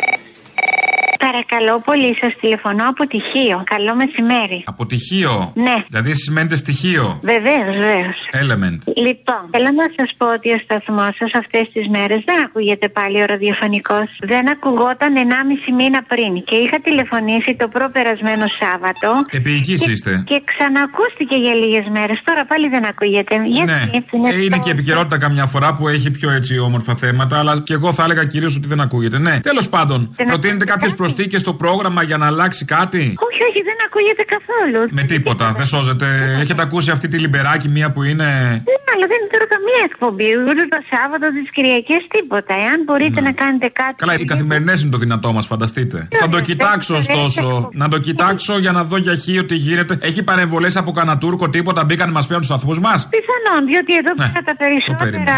[1.27, 3.57] Παρακαλώ πολύ, σας τηλεφωνώ από τυχείο.
[3.75, 4.59] Καλό μεσημέρι.
[4.75, 5.33] Αποτυχίο.
[5.67, 5.77] Ναι.
[5.93, 7.05] Δηλαδή σημαίνεται στοιχείο.
[7.33, 8.17] Βεβαίως, βεβαίως.
[8.43, 8.81] Element.
[9.07, 13.17] Λοιπόν, θέλω να σας πω ότι ο σταθμός σας αυτές τις μέρες δεν ακούγεται πάλι
[13.23, 14.07] ο ραδιοφωνικός.
[14.33, 16.33] Δεν ακουγόταν 1,5 μήνα πριν.
[16.49, 19.09] Και είχα τηλεφωνήσει το προπερασμένο Σάββατο.
[19.39, 20.13] Επίοικη και, είστε.
[20.31, 22.19] Και ξανακούστηκε για λίγες μέρες.
[22.29, 23.35] Τώρα πάλι δεν ακούγεται.
[23.57, 27.39] Γιατί Ναι, είναι, Ε, είναι και επικαιρότητα καμιά φορά που έχει πιο έτσι όμορφα θέματα,
[27.39, 29.19] αλλά και εγώ θα έλεγα κυρίως ότι δεν ακούγεται.
[29.19, 33.63] Ναι, τέλος πάντων, προτείνετε κάποιε προσθήκε στο πρόγραμμα για να αλλάξει κάτι; Όχι, Όχι, όχι,
[33.69, 34.81] δεν ακούγεται καθόλου.
[34.91, 36.07] Με τίποτα, δεν σώζεται.
[36.43, 38.29] Έχετε ακούσει αυτή τη λιμπεράκι μία που είναι;
[38.71, 40.31] Ναι, αλλά δεν είναι τώρα καμία εκπομπή.
[40.49, 42.53] Ούτε το Σάββατο, τις Κυριακές, τίποτα.
[42.65, 43.97] Εάν μπορείτε να κάνετε κάτι.
[44.03, 46.09] Καλά, οι καθημερινές είναι το δυνατό μας, φανταστείτε.
[46.23, 47.45] Θα το κοιτάξω ωστόσο.
[47.83, 49.93] Να το κοιτάξω για να δω για χ ότι γίνεται.
[50.01, 53.93] Έχει παρεμβολές από κανένα Τούρκο, τίποτα μπήκαν να μας πιάνουν του σταθμού μας; Πιθανόν, διότι
[54.03, 55.37] εδώ πέρα τα περισσότερα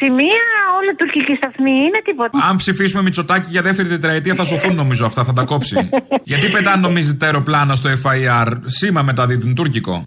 [0.00, 0.44] σημεία,
[0.78, 2.34] όλα τουρκική σταθμή είναι τίποτα.
[2.48, 5.88] Αν ψηφίσουμε Μητσοτάκι για δεύτερη τετραετία θα σωθούν νομίζω αυτά, θα τα κόψει.
[6.30, 10.04] Γιατί πετάνε νομίζετε τα αεροπλάνα στο FIR, σήμα μεταδίδουν τουρκικό.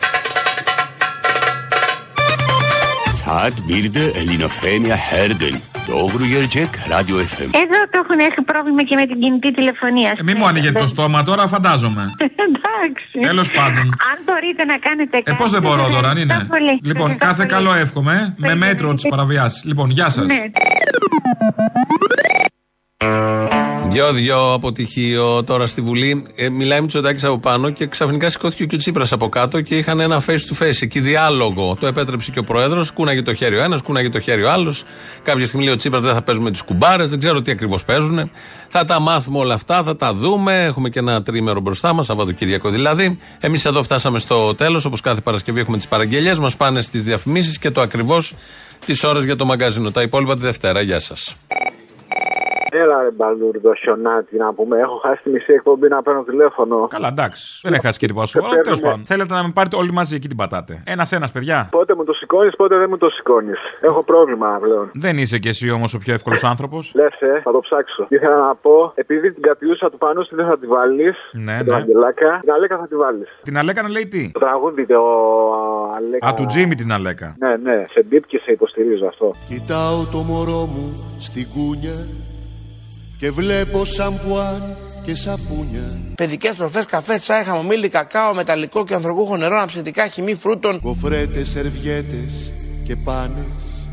[3.30, 5.56] Saat bir de Ελληνοφρένια Herden.
[5.94, 7.50] Doğru gelecek Radyo FM.
[7.64, 10.14] Εδώ το έχουν έχει πρόβλημα και με την κινητή τηλεφωνία.
[10.20, 12.02] Ε, μη μου ανοίγετε το στόμα τώρα, φαντάζομαι.
[12.48, 13.18] Εντάξει.
[13.28, 13.82] Τέλος πάντων.
[13.84, 15.32] Αν μπορείτε να κάνετε κάτι.
[15.32, 16.34] Ε, πώς δεν μπορώ τώρα, αν είναι.
[16.34, 16.80] ευχαριστώ πολύ.
[16.84, 17.66] Λοιπόν, Ευχαριστώ κάθε πολύ.
[17.66, 18.36] καλό εύχομαι.
[18.42, 19.64] ε, Με μέτρο τις παραβιάσεις.
[19.64, 20.26] Λοιπόν, γεια σας.
[23.98, 24.04] Ναι.
[24.04, 26.26] Δυο-δυο αποτυχίο τώρα στη Βουλή.
[26.36, 30.00] Ε, μιλάει Μητσοτάκης από πάνω και ξαφνικά σηκώθηκε και ο Τσίπρας από κάτω και είχαν
[30.00, 31.78] ένα face to face εκεί διάλογο.
[31.80, 32.92] Το επέτρεψε και ο Πρόεδρος.
[32.92, 34.84] Κούναγε το χέρι ο ένας, κούναγε το χέρι ο άλλος.
[35.24, 38.32] Κάποια στιγμή λέει ο Τσίπρας δεν θα παίζουμε τις κουμπάρες, δεν ξέρω τι ακριβώς παίζουν.
[38.68, 40.62] Θα τα μάθουμε όλα αυτά, θα τα δούμε.
[40.62, 43.20] Έχουμε και ένα τρίμερο μπροστά μας, Σαββατοκύριακο δηλαδή.
[43.40, 44.86] Εμείς εδώ φτάσαμε στο τέλος.
[44.86, 48.34] Όπως κάθε Παρασκευή έχουμε τις παραγγελίε μας, πάνε στις διαφημίσεις και το ακριβώς
[48.86, 49.92] τις ώρες για το μαγκαζίνο.
[49.92, 50.82] Τα υπόλοιπα τη Δευτέρα.
[50.82, 51.36] Γεια σας.
[52.82, 54.80] Έλα ρε μπαλούρδο χιονάτι να πούμε.
[54.80, 56.88] Έχω χάσει τη μισή εκπομπή να παίρνω τηλέφωνο.
[56.88, 57.60] Καλά, εντάξει.
[57.64, 58.54] Δεν έχει χάσει και τίποτα σοβαρό.
[58.54, 58.64] παίρνουμε.
[58.78, 59.06] Τέλος πάντων.
[59.06, 60.84] Θέλετε να με πάρετε όλοι μαζί εκεί την πατάτε.
[60.86, 61.68] Ένα-ένα, παιδιά.
[61.72, 63.58] Πότε μου το σηκώνεις, πότε δεν μου το σηκώνεις.
[63.82, 64.90] Έχω πρόβλημα πλέον.
[64.94, 66.92] Δεν είσαι κι εσύ όμως ο πιο εύκολος άνθρωπος.
[66.96, 68.06] Λες, ε, θα το ψάξω.
[68.10, 71.16] Ήθελα να πω, επειδή την κατιούσα του πάνω δεν θα τη βάλεις.
[71.32, 71.76] Ναι, Την ναι.
[71.76, 73.28] Αγγελάκα, την Αλέκα θα τη βάλεις.
[73.44, 75.02] Την Αλέκα να λέει τι; Το τραγούδι το
[75.98, 76.28] Αλέκα.
[76.28, 77.36] Α, του Τζίμι την Αλέκα.
[77.40, 79.32] Ναι, ναι, σε ντύπ και σε υποστηρίζω αυτό.
[79.48, 81.96] Κοιτάω το μωρό μου στην κούνια
[83.20, 86.00] και βλέπω σαμπουάν και σαπούνια.
[86.16, 90.80] Παιδικές τροφές, καφέ, τσάι, χαμομήλι, κακάο, μεταλλικό και ανθρωπούχο νερό, αναψυντικά, χυμή φρούτων.
[90.82, 92.52] Κοφρέτες, σερβιέτες
[92.88, 93.46] και πάνες.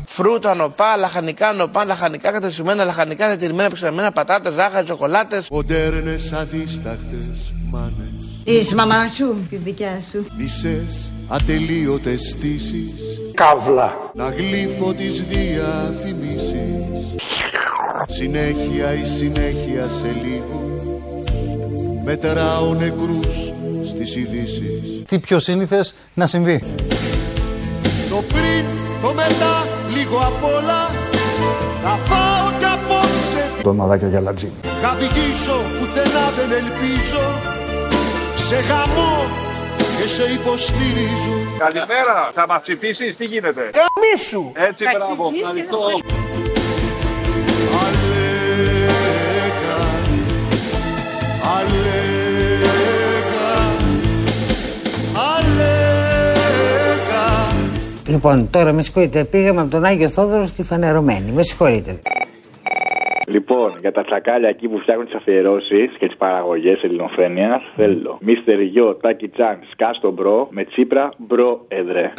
[0.05, 5.47] Φρούτα, νοπά, λαχανικά, νοπά, λαχανικά κατεψημένα, λαχανικά διατηρημένα, ψεμένα, πατάτες, ζάχαρη, σοκολάτες.
[5.51, 8.13] Μοντέρνες αδίσταχτες μάνες.
[8.43, 10.25] Της μαμά σου, της δικιά σου.
[10.37, 12.91] Μισές ατελείωτες στήσεις.
[13.33, 13.93] Καύλα.
[14.13, 16.85] Να γλύφω τις διαφημίσεις.
[18.07, 20.79] Συνέχεια η συνέχεια σε λίγο.
[22.03, 23.53] Μετράω νεκρούς
[23.87, 25.03] στις ειδήσεις.
[25.07, 26.63] Τι πιο σύνηθες να συμβεί.
[28.09, 28.65] Το πριν,
[29.01, 30.89] το μετά, λίγο απ' όλα
[31.83, 34.53] Θα φάω κι απόψε Ντοναδάκια για λατζίνι.
[34.81, 37.23] Θα βγήσω πουθενά δεν ελπίζω
[38.35, 39.27] Σε γαμό
[40.01, 44.51] και σε υποστηρίζω Καλημέρα, θα μας ψηφίσεις, τι γίνεται; Καμίσου!
[44.69, 46.14] Έτσι, μπράβο, ευχαριστώ.
[58.15, 61.31] Λοιπόν, τώρα με συγχωρείτε, πήγαμε από τον Άγιο Θόδωρο στη Φανερωμένη.
[61.31, 61.99] Με συγχωρείτε.
[63.27, 68.59] Λοιπόν, για τα τσακάλια εκεί που φτιάχνουν τις αφιερώσεις και τις παραγωγές ελληνοφρένεια, θέλω Μίστερ
[68.59, 72.13] Γιο, Τάκι Τσάν, Σκάστο Μπρο, με Τσίπρα, Μπρο, Εδρέ.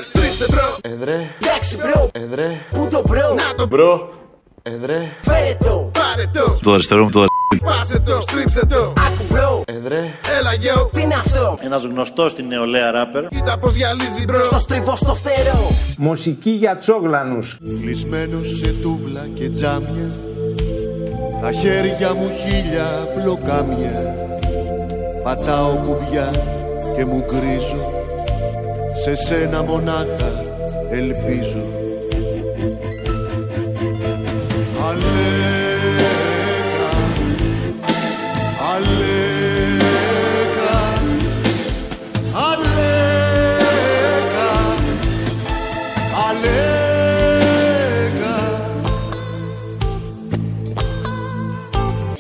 [0.83, 2.11] Εδρέ Εντάξει, μπρο!
[2.13, 3.35] Εδρέ Πού το μπρο!
[3.35, 4.11] Να το Μπρο.
[4.69, 5.91] Εδρέ Φέρε το!
[5.93, 7.25] Πάρε το Το αριστερό μου το
[7.65, 9.63] Πάσε το Στρίψε το Άκου μπρο!
[9.67, 11.59] Εδρέ Έλα γιο Τι είναι αυτό!
[11.61, 13.29] Ένας γνωστός στην νεολαία ράπερ.
[13.29, 15.71] Κοίτα πως γυαλίζει μπρο Στο στριβό στο φτερό!
[15.99, 17.59] Μουσική για τσόγλανους.
[17.81, 20.11] Κλεισμένος σε τούβλα και τζάμια
[21.43, 24.15] Τα χέρια μου χίλια μπλοκάμια
[25.23, 26.31] Πατάω κουμπιά
[26.97, 27.93] και μου γκρίζω
[29.05, 30.45] Σε σένα μονάχα
[30.91, 31.77] ελπίζω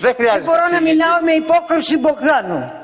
[0.07, 0.45] Δεν χρειάζεται.
[0.45, 2.76] Μπορώ να μιλάω με υπόκριση Μπογδάνου.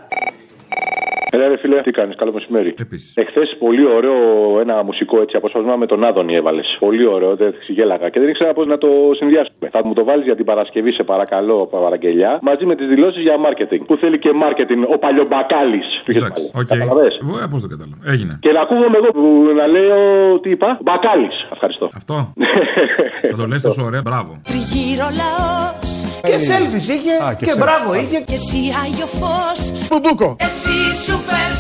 [1.35, 2.75] Έλα, ρε φίλε, τι κάνεις, καλό μεσημέρι.
[3.15, 4.17] Εχθές πολύ ωραίο
[4.61, 6.77] ένα μουσικό έτσι απόσπασμα με τον Άδωνη έβαλες.
[6.79, 9.69] Πολύ ωραίο, δεν γέλαγα και δεν ήξερα πώς να το συνδυάσουμε.
[9.71, 13.37] Θα μου το βάλεις για την Παρασκευή, σε παρακαλώ, παραγγελιά, μαζί με τις δηλώσεις για
[13.47, 13.83] marketing.
[13.87, 15.81] Που θέλει και marketing ο παλιομπακάλι.
[16.07, 16.67] Εντάξει, οκ.
[16.67, 17.97] Καταλαβες; Εγώ, Πώς το κατάλαβα.
[18.13, 18.39] Έγινε.
[18.41, 20.79] Και να ακούγομαι εγώ που να λέω τι είπα.
[20.83, 21.29] Μπακάλι.
[21.53, 21.89] Ευχαριστώ.
[21.95, 22.33] Αυτό.
[23.31, 24.41] Θα το λες τόσο ωραία, μπράβο.
[24.43, 25.92] Τριγύρω λαός
[26.29, 27.59] Και selfies είχε Α, και και selfies.
[27.59, 28.19] μπράβο είχε.
[28.29, 30.37] Και εσύ Άγιο Φως Μπουμπούκο.
[30.49, 31.51] Εσύ σούπερ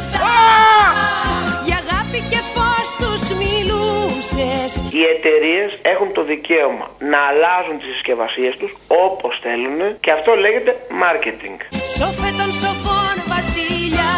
[1.66, 7.88] Για αγάπη και φως τους μιλούς ξέχασες Οι εταιρείες έχουν το δικαίωμα να αλλάζουν τις
[7.94, 8.70] συσκευασίες τους
[9.06, 10.72] όπως θέλουν και αυτό λέγεται
[11.04, 11.58] marketing.
[11.96, 14.12] Σοφέ των σοφών βασιλιά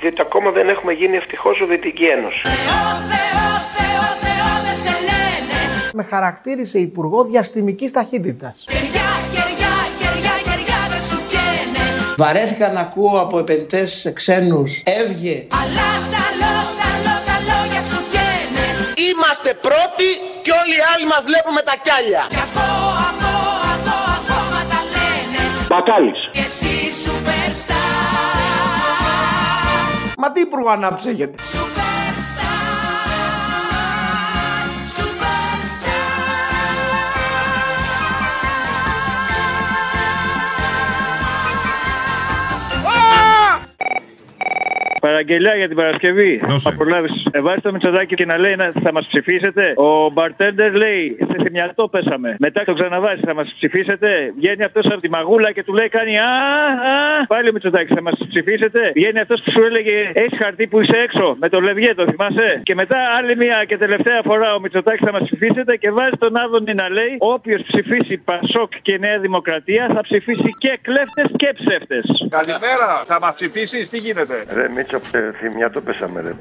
[0.00, 2.40] Διότι ακόμα δεν έχουμε γίνει ευτυχώς Σοβιετική Ένωση.
[4.66, 5.15] δεν σε λένε
[5.98, 8.64] Με χαρακτήρισε υπουργό διαστημικής ταχύτητας.
[8.68, 11.84] Κεριά, κεριά, κεριά, κεριά δεν σου καίνε
[12.16, 15.46] Βαρέθηκα να ακούω από επενδυτές ξένους έβγε.
[15.60, 18.66] Αλλά τα λό, τα λό, τα λόγια σου καίνε
[19.08, 20.08] Είμαστε πρώτοι
[20.44, 22.22] και όλοι οι άλλοι μας βλέπουν με τα κιάλια.
[22.34, 22.70] Κι αφό,
[23.08, 23.36] αφό,
[23.74, 26.20] αφό, αφό μα τα λένε Μπακάλης.
[26.36, 26.72] Και εσύ
[27.04, 27.76] superstar
[30.18, 31.65] Μα τι υπουργό ανάπτυξη έχετε; Superstar
[45.16, 46.40] Παραγγελιά για την Παρασκευή.
[46.46, 46.70] Δώσε.
[46.70, 47.08] Θα προλάβει.
[47.30, 49.72] Ε, βάζει το Μητσοτάκι και να λέει να, θα μας ψηφίσετε.
[49.76, 52.36] Ο Μπαρτέντερ λέει σε θυμιατό πέσαμε.
[52.38, 54.32] Μετά το ξαναβάζει, θα μας ψηφίσετε.
[54.36, 57.26] Βγαίνει αυτός από τη μαγούλα και του λέει κάνει Α, α.
[57.26, 58.92] Πάλι ο Μητσοτάκι, θα μας ψηφίσετε.
[58.94, 61.36] Βγαίνει αυτός που σου έλεγε Έχεις χαρτί που είσαι έξω.
[61.40, 65.12] Με το λευγέ, το θυμάσαι; Και μετά άλλη μια και τελευταία φορά ο Μητσοτάκι θα
[65.12, 70.00] μας ψηφίσετε και βάζει τον Άδωνη να λέει Όποιος ψηφίσει Πασόκ και Νέα Δημοκρατία θα
[70.00, 72.04] ψηφίσει και κλέφτες και ψεύτες.
[72.28, 76.32] Καλημέρα, θα μας ψηφίσεις, τι γίνεται; Ρε Μίτσο, ε, θυμιά το πέσαμε ρε.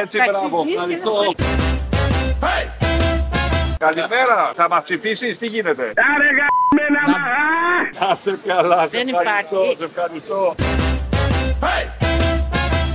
[0.00, 1.12] Έτσι, μπράβο, ευχαριστώ.
[3.78, 8.06] Καλημέρα, θα μας ψηφίσεις, τι γίνεται; Άρε γαμμένα μα!
[8.08, 9.76] Να σε καλά, σε Δεν ευχαριστώ, υπάρχει.
[9.76, 10.54] σε ευχαριστώ.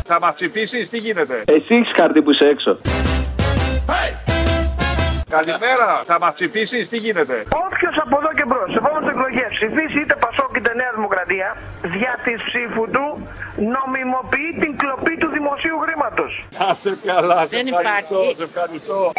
[0.07, 2.77] Θα μας ψηφίσεις, τι γίνεται; Εσύ έχεις χαρτί που είσαι έξω.
[5.29, 9.99] Καλημέρα, θα μας ψηφίσεις, τι γίνεται; Όποιος από εδώ και μπρος, σε επόμενες εκλογές ψηφίσει
[10.03, 10.15] είτε
[10.51, 11.47] Πασόκ είτε Νέα Δημοκρατία,
[11.95, 13.05] δια της ψήφου του
[13.75, 16.31] νομιμοποιεί την κλοπή του δημοσίου χρήματος.
[16.59, 18.35] Να σε καλά, σε Δεν ευχαριστώ, υπάρχει.
[18.35, 19.11] σε ευχαριστώ.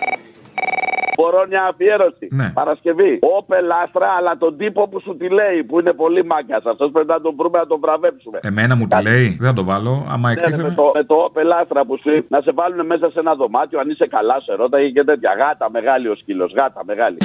[1.17, 2.27] Μπορώ μια αφιέρωση.
[2.31, 2.49] Ναι.
[2.61, 3.19] Παρασκευή.
[3.39, 6.57] Όπε λάστρα, αλλά τον τύπο που σου τη λέει, που είναι πολύ μάκια.
[6.57, 8.39] Αυτό πρέπει να τον βρούμε να τον βραβεύσουμε.
[8.43, 10.07] Εμένα μου τα λέει, δεν θα το βάλω.
[10.13, 10.69] Άμα Ναι, ναι, εκτίθεμαι.
[10.69, 13.35] με, το, με το όπε λάστρα που σου είπε, να σε βάλουν μέσα σε ένα
[13.35, 15.33] δωμάτιο, αν είσαι καλά, σε ρώταγε και τέτοια.
[15.39, 17.17] Γάτα μεγάλη ο σκύλος, γάτα μεγάλη.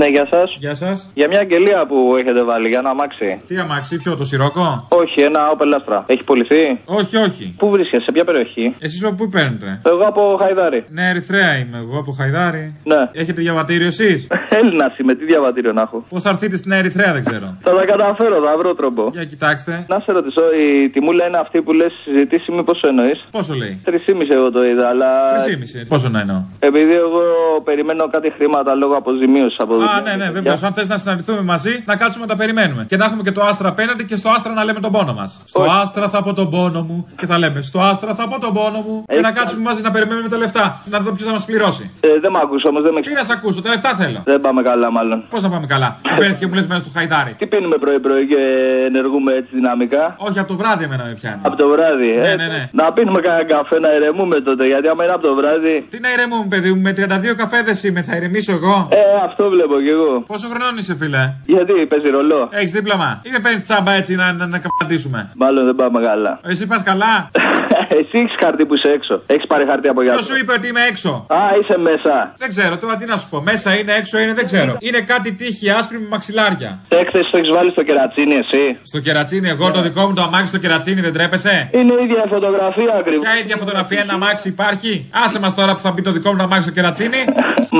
[0.00, 0.56] Ναι, γεια σας.
[0.58, 1.10] Γεια σας.
[1.14, 3.40] Για μια αγγελία που έχετε βάλει, για ένα αμάξι.
[3.46, 5.98] Τι αμάξι, ποιο, το σιρόκο; Όχι, ένα Opel Astra.
[6.06, 7.54] Έχει πουληθεί; Όχι, όχι.
[7.58, 10.84] Πού βρίσκεσαι, σε ποια περιοχή; Εσείς από πού παίρνετε; Εγώ από Χαϊδάρη.
[10.88, 12.64] Ναι, Ερυθρέα είμαι εγώ από Χαϊδάρη.
[12.84, 13.00] Ναι.
[13.12, 14.26] Έχετε διαβατήριο εσείς;
[14.60, 16.04] Έλληνας είμαι, τι διαβατήριο να έχω.
[16.08, 17.46] Πώς θα έρθετε στην Ερυθρέα δεν ξέρω.
[17.62, 19.08] Θα τα καταφέρω, θα βρω τρόπο.
[19.12, 19.84] Για κοιτάξτε.
[19.88, 24.34] Να σε ρωτήσω, η τιμούλα είναι αυτή που λες συζητήσει, μήπω εννοείς; Πόσο λέει; 3,5
[24.38, 25.08] εγώ το είδα, αλλά.
[25.46, 25.86] 3,5.
[25.88, 27.22] Πόσο να εννοώ; Επειδή εγώ
[27.64, 30.56] περιμένω κάτι χρήματα λόγω αποζημίωσης από Α, ναι, ναι, βεβαίω.
[30.62, 32.84] Αν θες να συναντηθούμε μαζί, να κάτσουμε να τα περιμένουμε.
[32.88, 35.40] Και να έχουμε και το άστρα απέναντι και στο άστρα να λέμε τον πόνο μας.
[35.46, 38.52] Στο άστρα θα πω τον πόνο μου και θα λέμε Στο άστρα θα πω τον
[38.52, 39.04] πόνο μου.
[39.06, 40.82] Και να κάτσουμε μαζί να περιμένουμε τα λεφτά.
[40.84, 41.90] Να δω ποιος θα μας πληρώσει.
[42.00, 44.20] Ε, δεν με ακούσω όμως, δεν με Τι να σε ακούσω, τα λεφτά θέλω.
[44.24, 45.24] Δεν πάμε καλά, μάλλον.
[45.28, 47.34] Πώς να πάμε καλά; Παίρνεις και μου λες μέσα του χαϊδάρι.
[47.38, 48.40] Τι πίνουμε πρωί-πρωί και
[48.86, 51.40] ενεργούμε έτσι δυναμικά; Όχι, από το βράδυ εμένα με πιάνει.
[51.42, 52.20] Από το βράδυ, ε.
[52.20, 52.68] Ναι, ναι, ναι.
[52.72, 55.86] Να πίνουμε κανένα καφέ να ηρεμούμε τότε, γιατί άμα είναι από το βράδυ.
[55.90, 58.88] Τι να ηρεμούμε, παιδί μου, με 32 καφέδες είμαι, θα ηρεμήσω εγώ.
[58.90, 60.20] Ε, αυτό βλέπω κι εγώ.
[60.26, 62.48] Πόσο χρονών είσαι, φίλε; Γιατί παίζει ρολό.
[62.52, 65.30] Έχεις δίπλωμα; Ή με παίρνει τσάμπα έτσι να, να, να καπαντήσουμε.
[65.36, 66.40] Μάλλον δεν πάμε καλά.
[66.42, 67.30] Εσύ πας καλά;
[68.10, 69.14] Εσύ έχει χαρτί που είσαι έξω.
[69.26, 70.24] Έχεις πάρει χαρτί από Ποιος γιάτο.
[70.30, 72.14] σου είπε ότι είμαι έξω; Α, είσαι μέσα.
[72.42, 73.38] Δεν ξέρω, τώρα τι να σου πω.
[73.50, 74.72] Μέσα είναι, έξω είναι, δεν ξέρω.
[74.86, 76.70] Είναι κάτι τύχη άσπρη με μαξιλάρια.
[77.02, 78.64] Έκθεση το έχεις βάλει στο κερατσίνι, εσύ.
[78.90, 82.24] Στο κερατσίνι, εγώ το δικό μου το αμάξι στο κερατσίνι δεν τρέπεσαι; Είναι η ίδια
[82.34, 83.22] φωτογραφία ακριβώς.
[83.24, 84.92] Ποια ίδια φωτογραφία ένα αμάξι υπάρχει;
[85.24, 87.20] Άσε μας τώρα που θα μπει το δικό μου το αμάξι στο κερατσίνι.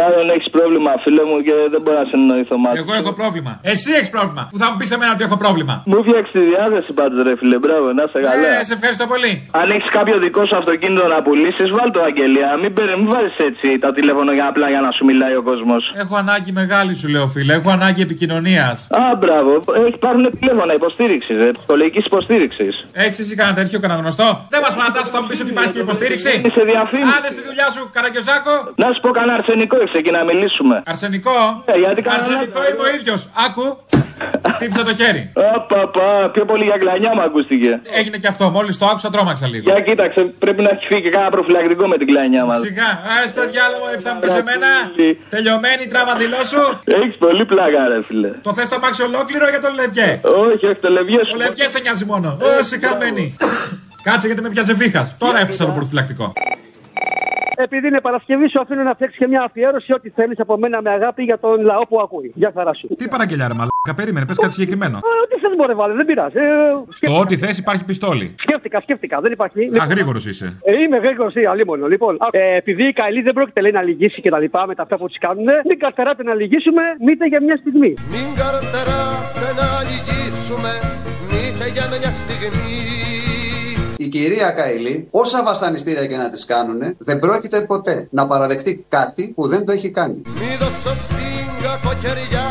[0.01, 2.79] Μάλλον έχεις πρόβλημα, φίλε μου, και δεν μπορώ να συνεννοηθώ μαζί.
[2.83, 3.53] Εγώ έχω πρόβλημα.
[3.72, 4.43] Εσύ έχεις πρόβλημα.
[4.53, 5.74] Που θα μου πεις σε μένα ότι έχω πρόβλημα.
[5.91, 7.59] Μου φτιάξεις τη διάθεση πάντως, ρε φίλε.
[7.64, 8.59] Μπράβο, να σε καλά.
[8.61, 9.33] Ε, σε ευχαριστώ πολύ.
[9.61, 12.49] Αν έχεις κάποιο δικό σου αυτοκίνητο να πουλήσεις, βάλ το αγγελία.
[12.62, 15.83] Μην, παίρνει- μην βάζεις έτσι τα τηλέφωνα για απλά για να σου μιλάει ο κόσμος.
[16.03, 17.53] Έχω ανάγκη μεγάλη σου λέω φίλε.
[17.59, 18.76] Έχω ανάγκη επικοινωνίας.
[19.01, 19.51] Α, μπράβο.
[19.85, 22.72] Έχει υπάρχουν τηλέφωνα υποστήριξης, ε, ψυχολογικής υποστήριξης.
[23.05, 25.83] Έχεις εσύ κανένα τέτοιο, κανένα γνωστό; Δεν μας παρατάσσει, θα μου πει ότι υπάρχει και
[25.89, 27.12] υποστήριξη; Είσαι διαφήμιση.
[27.18, 28.53] Άντε στη δουλειά σου, καραγκιόζάκο.
[28.83, 30.76] Να σου πω κανένα αρσενικό έχει εκεί να μιλήσουμε.
[30.93, 33.20] Αρσενικό; Ε, γιατί κανένα- Αρσενικό είμαι ο ίδιος.
[33.47, 33.66] Άκου.
[34.58, 35.22] Τύψε το χέρι.
[35.56, 37.70] Απαπα, πιο πολύ για κλανιά μου ακούστηκε.
[37.98, 38.44] Έγινε και αυτό.
[38.56, 39.64] Μόλις το άκουσα, τρόμαξα λίγο.
[39.70, 42.58] Για κοίταξε, πρέπει να έχει φύγει και κάνα προφυλακτικό με την κλανιά μας.
[42.66, 44.70] Σιγά, α το διάλογο, θα μου πει εμένα.
[45.34, 46.62] Τελειωμένη τράβα δηλώσου.
[46.84, 48.30] Έχεις πολύ πλάκα, ρε φίλε.
[48.46, 50.10] Το θες το αμάξι ολόκληρο για τον Λευγέ;
[50.46, 52.28] Όχι, όχι, το λευγέ Ο Λευγέ σε νοιάζει μόνο.
[52.58, 53.36] Όσοι χαμένοι.
[54.02, 55.02] Κάτσε γιατί με πιάσε βήχα.
[55.18, 56.32] Τώρα έφτιαξα το προφυλακτικό.
[57.61, 60.90] Επειδή είναι Παρασκευή, σου αφήνω να φτιάξεις και μια αφιέρωση ό,τι θέλεις από μένα με
[60.90, 62.32] αγάπη για τον λαό που ακούει.
[62.34, 62.86] Γεια χαρά σου.
[62.96, 64.96] Τι παραγγελιά, ρε μαλάκα, περίμενε, πες κάτι συγκεκριμένο.
[64.96, 66.36] Ε, Ό,τι θες μπορεί βάλε, δεν πειράζει.
[66.36, 66.48] Ε,
[66.90, 68.34] Στο ό,τι θες υπάρχει πιστόλι.
[68.38, 69.61] Σκέφτηκα, σκέφτηκα, δεν υπάρχει.
[69.82, 70.56] Α, γρήγορος είσαι.
[70.64, 71.86] Ε, είμαι γρήγορος ή αλίμονο.
[71.86, 74.74] Λοιπόν, α, ε, επειδή η Καηλή δεν πρόκειται λέει, να λυγίσει και τα λοιπά με
[74.74, 77.94] τα αυτά που της κάνουν, μην καρτεράτε να λυγίσουμε, μήτε για μια στιγμή.
[78.14, 80.70] Μην καρτεράτε να λυγίσουμε
[81.30, 83.07] Μήτε για μια στιγμή Η
[84.18, 89.46] κυρία Καηλή, όσα βασανιστήρια και να τις κάνουν, δεν πρόκειται ποτέ να παραδεχτεί κάτι που
[89.48, 90.22] δεν το έχει κάνει.
[90.26, 92.48] Μη δώσω στην κακοκαιριά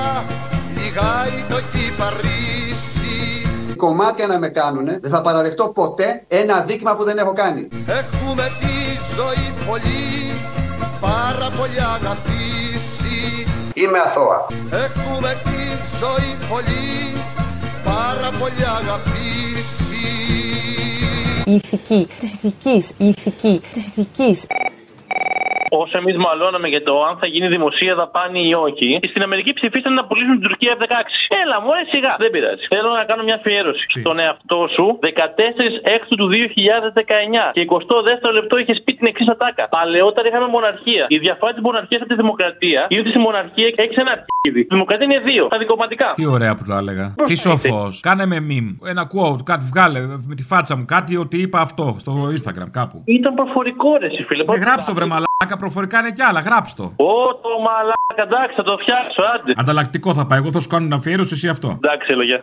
[0.77, 3.19] Λιγάει το κυπαρίσι
[3.75, 7.67] Κομμάτια να με κάνουν, δεν θα παραδεχτώ ποτέ ένα δίκημα που δεν έχω κάνει.
[7.87, 8.75] Έχουμε τη
[9.15, 10.05] ζωή πολύ
[11.01, 14.45] Πάρα πολύ αγαπήσει Είμαι αθώα.
[14.85, 15.59] Έχουμε τη
[15.99, 16.85] ζωή πολύ
[17.83, 19.56] Πάρα πολύ αγαπήσει
[21.47, 24.45] Η ηθική της ηθικής, η ηθική της ηθικής.
[25.69, 29.93] Όσο εμείς μαλώναμε για το αν θα γίνει δημοσία δαπάνη ή όχι, στην Αμερική ψηφίσαν
[29.93, 30.93] να πουλήσουν την Τουρκία F-16.
[31.41, 32.63] Έλα, μου σιγά, δεν πειράζει.
[32.73, 35.07] Θέλω να κάνω μια αφιέρωση στον εαυτό σου 14
[35.95, 39.67] Έκτου του 2019 και 22ο λεπτό είχες πει την εξής ατάκα.
[39.69, 41.05] Παλαιότερα είχαμε μοναρχία.
[41.07, 44.59] Η διαφορά της μοναρχίας από τη δημοκρατία είναι ότι στη μοναρχία έχεις ένα αρχίδι.
[44.59, 46.13] Η δημοκρατία είναι δύο, τα δικοματικά.
[46.15, 47.15] Τι ωραία που το έλεγα.
[47.23, 47.99] Τι σοφός.
[47.99, 48.89] Κάνε με meme.
[48.89, 50.85] Ένα quote, κάτι βγάλε με τη φάτσα μου.
[50.85, 53.01] Κάτι ότι είπα αυτό στο Instagram κάπου.
[53.05, 54.43] Ήταν προφορικό ρε, εσύ, φίλε.
[54.53, 57.03] Ε, γράψτε το βρε μαλάκα, προφορικά είναι κι άλλα, γράψτε το.
[57.03, 59.53] Ω, το μαλάκα, εντάξει, θα το φτιάξω, άντε.
[59.55, 60.39] Ανταλλακτικό θα πάει.
[60.39, 61.79] Εγώ θα σου κάνω την αφιέρωση, εσύ αυτό.
[61.83, 62.41] Εντάξει, λόγια.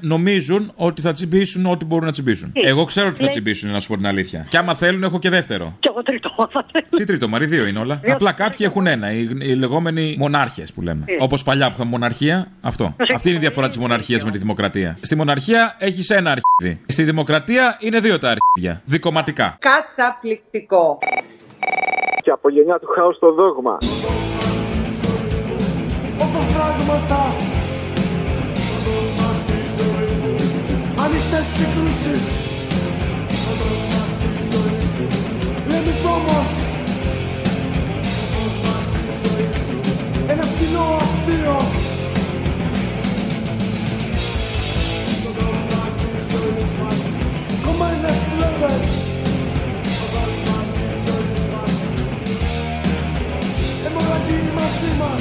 [0.00, 2.52] Νομίζουν ότι θα τσιμπήσουν ό,τι μπορούν να τσιμπήσουν.
[2.52, 4.46] Τι; Εγώ ξέρω ότι θα Λέει- τσιμπήσουν, να σου πω την αλήθεια.
[4.48, 5.76] Και άμα θέλουν, έχω και δεύτερο.
[5.78, 6.86] Κι εγώ τρίτο θα θέλω.
[6.96, 8.00] Τι τρίτο, Μαρή, δύο είναι όλα.
[8.04, 8.12] Δύο.
[8.14, 9.10] Απλά κάποιοι έχουν ένα.
[9.12, 11.04] Οι, οι λεγόμενοι μονάρχες που λέμε.
[11.04, 12.94] Τι; Όπως παλιά που είχαμε μοναρχία, αυτό.
[13.14, 14.98] Αυτή είναι η διαφορά της μοναρχίας με τη δημοκρατία.
[15.00, 16.80] Στη μοναρχία έχεις ένα αρχίδι.
[16.86, 18.82] Στη δημοκρατία είναι δύο τα αρχίδια.
[18.84, 19.56] Δικοματικά.
[19.58, 20.98] Καταπληκτικό.
[22.22, 23.76] Και από γενιά του χάους στο δόγμα.
[26.18, 27.34] Όταν πράγματα
[31.04, 32.24] Ανοιχτές συγκρούσεις
[35.68, 36.50] Λέμε τόμος
[40.28, 41.56] Ένα φτηνό αστείο.
[47.64, 48.88] Κομμένες φλέβες
[53.86, 55.19] Αιμορραγεί μαζί μας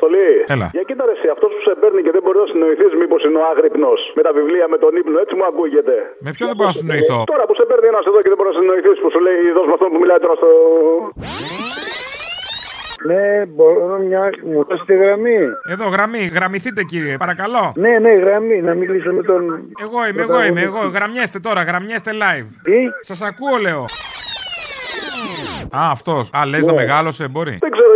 [0.00, 0.30] Αποστολή.
[0.54, 0.68] Έλα.
[0.76, 3.38] Για κοίτα ρε, εσύ, αυτός που σε παίρνει και δεν μπορεί να συνοηθείς, μήπως είναι
[3.42, 5.94] ο άγρυπνος με τα βιβλία με τον ύπνο, έτσι μου ακούγεται.
[6.26, 8.54] Με ποιον δεν μπορώ να συνοηθώ; Τώρα που σε παίρνει ένας εδώ και δεν μπορείς
[8.56, 10.50] να συνοηθείς, που σου λέει δώσ' με αυτόν που μιλάει τώρα στο.
[13.10, 14.22] Ναι, μπορώ μια.
[14.50, 15.38] Μου δώσετε γραμμή.
[15.74, 17.64] Εδώ, γραμμή, γραμμηθείτε κύριε, παρακαλώ.
[17.84, 18.58] Ναι, ναι, γραμμή.
[18.68, 19.42] Να μιλήσω με τον.
[19.84, 20.82] Εγώ είμαι, εγώ είμαι, εγώ.
[20.96, 22.48] Γραμμιέστε τώρα, γραμμιέστε live.
[22.66, 22.78] Τι;
[23.08, 23.84] Σας ακούω, λέω.
[25.78, 26.30] Α, αυτός.
[26.38, 27.56] Α, λες να μεγάλωσε, μπορεί.
[27.60, 27.89] Δεν ξέρω,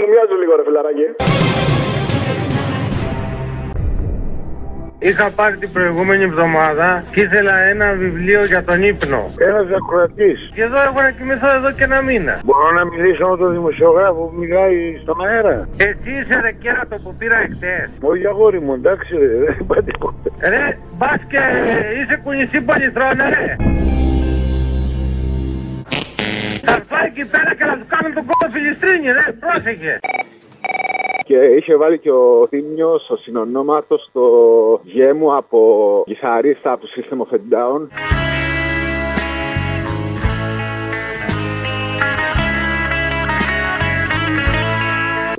[0.00, 1.06] μου μοιάζει λίγο, ρε φιλαράκι.
[5.02, 9.30] Είχα πάρει την προηγούμενη εβδομάδα και ήθελα ένα βιβλίο για τον ύπνο.
[9.38, 10.50] Ένας ακροατής.
[10.54, 12.40] Και εδώ έχω να κοιμηθώ εδώ και ένα μήνα.
[12.44, 17.14] Μπορώ να μιλήσω με τον δημοσιογράφο που μιλάει στον αέρα; Εσύ είσαι ρε κέρατο που
[17.18, 17.88] πήρα εχθές.
[18.00, 20.48] Όχι αγόρι μου, εντάξει, ρε, δεν είπα τίποτα.
[20.48, 21.40] Ρε, μπας και
[22.00, 23.56] είσαι κουνησί πολυθρόνα, ρε.
[26.64, 29.98] Θα έρθω εκεί πέρα και να του κάνω τον κόλλο φιλιστρίνη, ρε, πρόσεχε.
[31.24, 34.24] Και είχε βάλει και ο Θήμιος, ο συνονόματος, στο
[34.84, 35.60] γέμου από
[36.06, 37.88] κιθαρίστα από το System of a Down.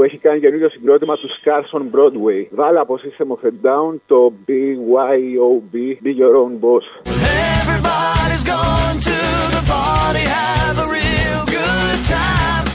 [0.02, 2.48] που έχει κάνει καινούριο συγκρότημα του Scars on Broadway.
[2.50, 7.51] Βάλε από System of a Down το BYOB, Be Your Own Boss.
[7.62, 9.20] Everybody's going to
[9.56, 12.66] the party, have a real good time.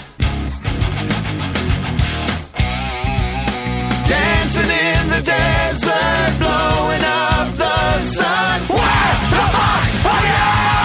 [4.07, 8.61] Dancing in the desert, blowing up the sun.
[8.68, 10.26] Where the fuck are
[10.70, 10.76] you?